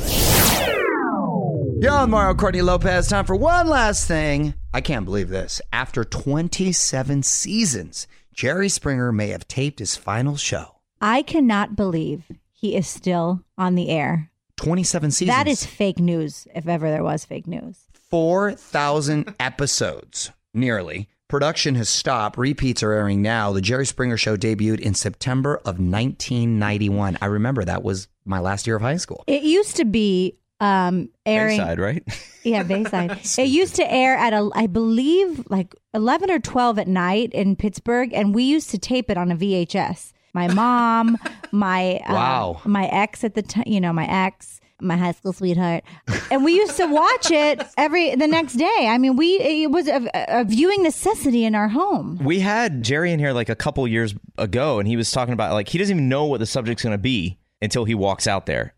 Yo, 1.81 1.97
I'm 1.97 2.11
Mario 2.11 2.35
Courtney 2.35 2.61
Lopez. 2.61 3.09
Time 3.09 3.25
for 3.25 3.35
one 3.35 3.67
last 3.67 4.07
thing. 4.07 4.53
I 4.75 4.83
can't 4.83 5.07
believe 5.07 5.31
this. 5.31 5.63
After 5.73 6.05
27 6.05 7.23
seasons, 7.23 8.07
Jerry 8.35 8.69
Springer 8.69 9.11
may 9.11 9.29
have 9.29 9.49
taped 9.49 9.79
his 9.79 9.97
final 9.97 10.37
show. 10.37 10.81
I 11.01 11.23
cannot 11.23 11.77
believe 11.77 12.25
he 12.53 12.77
is 12.77 12.87
still 12.87 13.43
on 13.57 13.75
the 13.75 13.89
air. 13.89 14.31
27 14.57 15.13
seasons. 15.13 15.35
That 15.35 15.49
is 15.49 15.65
fake 15.65 15.99
news, 15.99 16.47
if 16.55 16.69
ever 16.69 16.91
there 16.91 17.03
was 17.03 17.25
fake 17.25 17.47
news. 17.47 17.87
4,000 18.11 19.35
episodes, 19.41 20.33
nearly. 20.55 21.09
Production 21.29 21.77
has 21.77 21.89
stopped. 21.89 22.37
Repeats 22.37 22.83
are 22.83 22.91
airing 22.93 23.23
now. 23.23 23.53
The 23.53 23.61
Jerry 23.61 23.87
Springer 23.87 24.17
Show 24.17 24.37
debuted 24.37 24.81
in 24.81 24.95
September 24.95 25.57
of 25.59 25.79
1991. 25.79 27.19
I 27.21 27.27
remember 27.27 27.65
that 27.65 27.83
was 27.83 28.09
my 28.25 28.41
last 28.41 28.67
year 28.67 28.77
of 28.77 28.83
high 28.83 28.97
school. 28.97 29.23
It 29.27 29.43
used 29.43 29.77
to 29.77 29.85
be 29.85 30.37
um, 30.61 31.09
airing. 31.25 31.59
Bayside, 31.59 31.79
right? 31.79 32.05
Yeah, 32.43 32.63
Bayside. 32.63 33.21
it 33.39 33.49
used 33.49 33.77
to 33.77 33.93
air 33.93 34.17
at 34.17 34.33
a, 34.33 34.49
I 34.55 34.67
believe, 34.67 35.45
like 35.51 35.75
eleven 35.93 36.31
or 36.31 36.39
twelve 36.39 36.79
at 36.79 36.89
night 36.89 37.35
in 37.35 37.55
Pittsburgh, 37.55 38.15
and 38.15 38.35
we 38.35 38.45
used 38.45 38.71
to 38.71 38.79
tape 38.79 39.11
it 39.11 39.19
on 39.19 39.31
a 39.31 39.37
VHS. 39.37 40.15
My 40.33 40.49
mom, 40.49 41.19
my 41.53 41.97
uh, 42.07 42.15
Wow. 42.15 42.61
my 42.65 42.87
ex 42.87 43.25
at 43.25 43.35
the 43.35 43.43
time, 43.43 43.65
you 43.67 43.79
know, 43.79 43.93
my 43.93 44.07
ex, 44.07 44.59
my 44.81 44.97
high 44.97 45.12
school 45.12 45.33
sweetheart, 45.33 45.85
and 46.31 46.45
we 46.45 46.55
used 46.55 46.77
to 46.77 46.87
watch 46.87 47.31
it 47.31 47.62
every 47.77 48.14
the 48.14 48.27
next 48.27 48.55
day. 48.55 48.88
I 48.88 48.99
mean, 48.99 49.16
we 49.16 49.38
it 49.40 49.71
was 49.71 49.88
a, 49.88 50.09
a 50.14 50.45
viewing 50.45 50.83
necessity 50.83 51.45
in 51.45 51.55
our 51.55 51.69
home. 51.69 52.19
we 52.23 52.40
had 52.40 52.83
Jerry 52.83 53.12
in 53.12 53.19
here 53.19 53.33
like 53.33 53.49
a 53.49 53.57
couple 53.57 53.87
years 53.87 54.14
ago, 54.38 54.79
and 54.79 54.88
he 54.88 54.97
was 54.97 55.11
talking 55.11 55.33
about 55.33 55.53
like 55.53 55.69
he 55.69 55.79
doesn't 55.79 55.95
even 55.95 56.09
know 56.09 56.25
what 56.25 56.40
the 56.40 56.47
subject's 56.47 56.83
going 56.83 56.95
to 56.95 56.99
be 56.99 57.38
until 57.62 57.85
he 57.85 57.95
walks 57.95 58.27
out 58.27 58.47
there. 58.47 58.75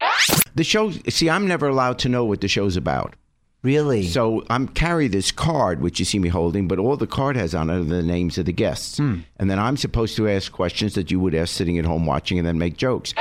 The 0.55 0.65
show. 0.65 0.91
See, 0.91 1.31
I'm 1.31 1.47
never 1.49 1.69
allowed 1.69 1.99
to 2.01 2.09
know 2.09 2.25
what 2.25 2.41
the 2.41 2.49
show's 2.49 2.77
about. 2.77 3.15
Really? 3.63 4.03
So 4.09 4.45
I'm 4.51 4.67
carry 4.67 5.07
this 5.07 5.31
card, 5.31 5.81
which 5.81 5.99
you 6.01 6.05
see 6.05 6.19
me 6.19 6.29
holding, 6.29 6.67
but 6.67 6.79
all 6.79 6.97
the 6.97 7.07
card 7.07 7.37
has 7.37 7.55
on 7.55 7.71
it 7.71 7.75
are 7.75 7.85
the 7.85 8.03
names 8.03 8.37
of 8.39 8.47
the 8.47 8.53
guests, 8.53 8.99
hmm. 8.99 9.21
and 9.39 9.49
then 9.49 9.59
I'm 9.59 9.77
supposed 9.77 10.17
to 10.17 10.29
ask 10.29 10.51
questions 10.51 10.95
that 10.95 11.11
you 11.11 11.21
would 11.21 11.35
ask 11.35 11.55
sitting 11.55 11.79
at 11.79 11.85
home 11.85 12.05
watching, 12.05 12.39
and 12.39 12.47
then 12.47 12.59
make 12.59 12.77
jokes. 12.77 13.15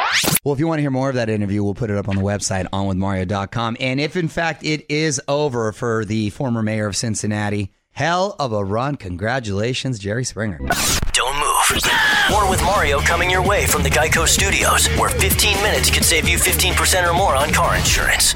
Well, 0.43 0.54
if 0.54 0.60
you 0.60 0.67
want 0.67 0.80
to 0.80 0.82
hear 0.82 0.91
more 0.91 1.10
of 1.10 1.15
that 1.15 1.30
interview, 1.30 1.63
we'll 1.63 1.75
put 1.75 1.91
it 1.91 1.97
up 1.97 2.10
on 2.10 2.15
the 2.15 2.23
website, 2.23 2.65
onwithmario.com. 2.71 3.77
And 3.80 3.99
if, 3.99 4.15
in 4.15 4.27
fact, 4.27 4.63
it 4.63 4.86
is 4.89 5.21
over 5.27 5.71
for 5.71 6.04
the 6.06 6.32
former 6.32 6.63
mayor 6.63 6.88
of 6.88 6.95
Cincinnati, 6.95 7.71
hell 7.91 8.36
of 8.39 8.51
a 8.51 8.63
run. 8.63 8.95
Congratulations, 8.95 9.99
Jerry 9.99 10.25
Springer. 10.25 10.58
Don't 11.13 11.36
move. 11.36 11.82
More 12.32 12.49
with 12.49 12.62
Mario 12.63 12.99
coming 12.99 13.30
your 13.30 13.43
way 13.43 13.67
from 13.67 13.84
the 13.84 13.89
Geico 13.89 14.27
Studios, 14.27 14.88
where 14.97 15.10
15 15.10 15.62
minutes 15.62 15.91
could 15.91 16.04
save 16.04 16.27
you 16.27 16.38
15% 16.38 17.08
or 17.08 17.13
more 17.13 17.36
on 17.36 17.51
car 17.54 17.75
insurance. 17.75 18.34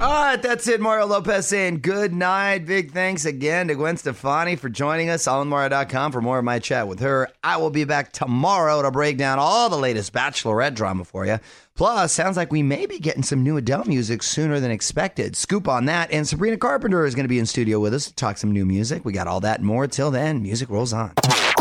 All 0.00 0.08
right, 0.08 0.40
that's 0.40 0.66
it. 0.66 0.80
Mario 0.80 1.04
Lopez 1.04 1.46
saying 1.46 1.80
good 1.80 2.14
night. 2.14 2.64
Big 2.64 2.90
thanks 2.90 3.26
again 3.26 3.68
to 3.68 3.74
Gwen 3.74 3.98
Stefani 3.98 4.56
for 4.56 4.70
joining 4.70 5.10
us 5.10 5.26
on 5.26 5.48
Mario.com 5.48 6.10
for 6.10 6.22
more 6.22 6.38
of 6.38 6.44
my 6.46 6.58
chat 6.58 6.88
with 6.88 7.00
her. 7.00 7.28
I 7.44 7.58
will 7.58 7.68
be 7.68 7.84
back 7.84 8.10
tomorrow 8.10 8.80
to 8.80 8.90
break 8.90 9.18
down 9.18 9.38
all 9.38 9.68
the 9.68 9.76
latest 9.76 10.14
Bachelorette 10.14 10.74
drama 10.74 11.04
for 11.04 11.26
you. 11.26 11.38
Plus, 11.74 12.14
sounds 12.14 12.38
like 12.38 12.50
we 12.50 12.62
may 12.62 12.86
be 12.86 12.98
getting 12.98 13.22
some 13.22 13.42
new 13.42 13.58
Adele 13.58 13.84
music 13.84 14.22
sooner 14.22 14.58
than 14.58 14.70
expected. 14.70 15.36
Scoop 15.36 15.68
on 15.68 15.84
that. 15.84 16.10
And 16.10 16.26
Sabrina 16.26 16.56
Carpenter 16.56 17.04
is 17.04 17.14
going 17.14 17.24
to 17.24 17.28
be 17.28 17.38
in 17.38 17.44
studio 17.44 17.78
with 17.78 17.92
us 17.92 18.06
to 18.06 18.14
talk 18.14 18.38
some 18.38 18.52
new 18.52 18.64
music. 18.64 19.04
We 19.04 19.12
got 19.12 19.26
all 19.26 19.40
that 19.40 19.58
and 19.58 19.66
more. 19.66 19.86
Till 19.86 20.10
then, 20.10 20.40
music 20.40 20.70
rolls 20.70 20.94
on. 20.94 21.12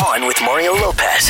On 0.08 0.26
with 0.26 0.42
Mario 0.44 0.76
Lopez. 0.76 1.30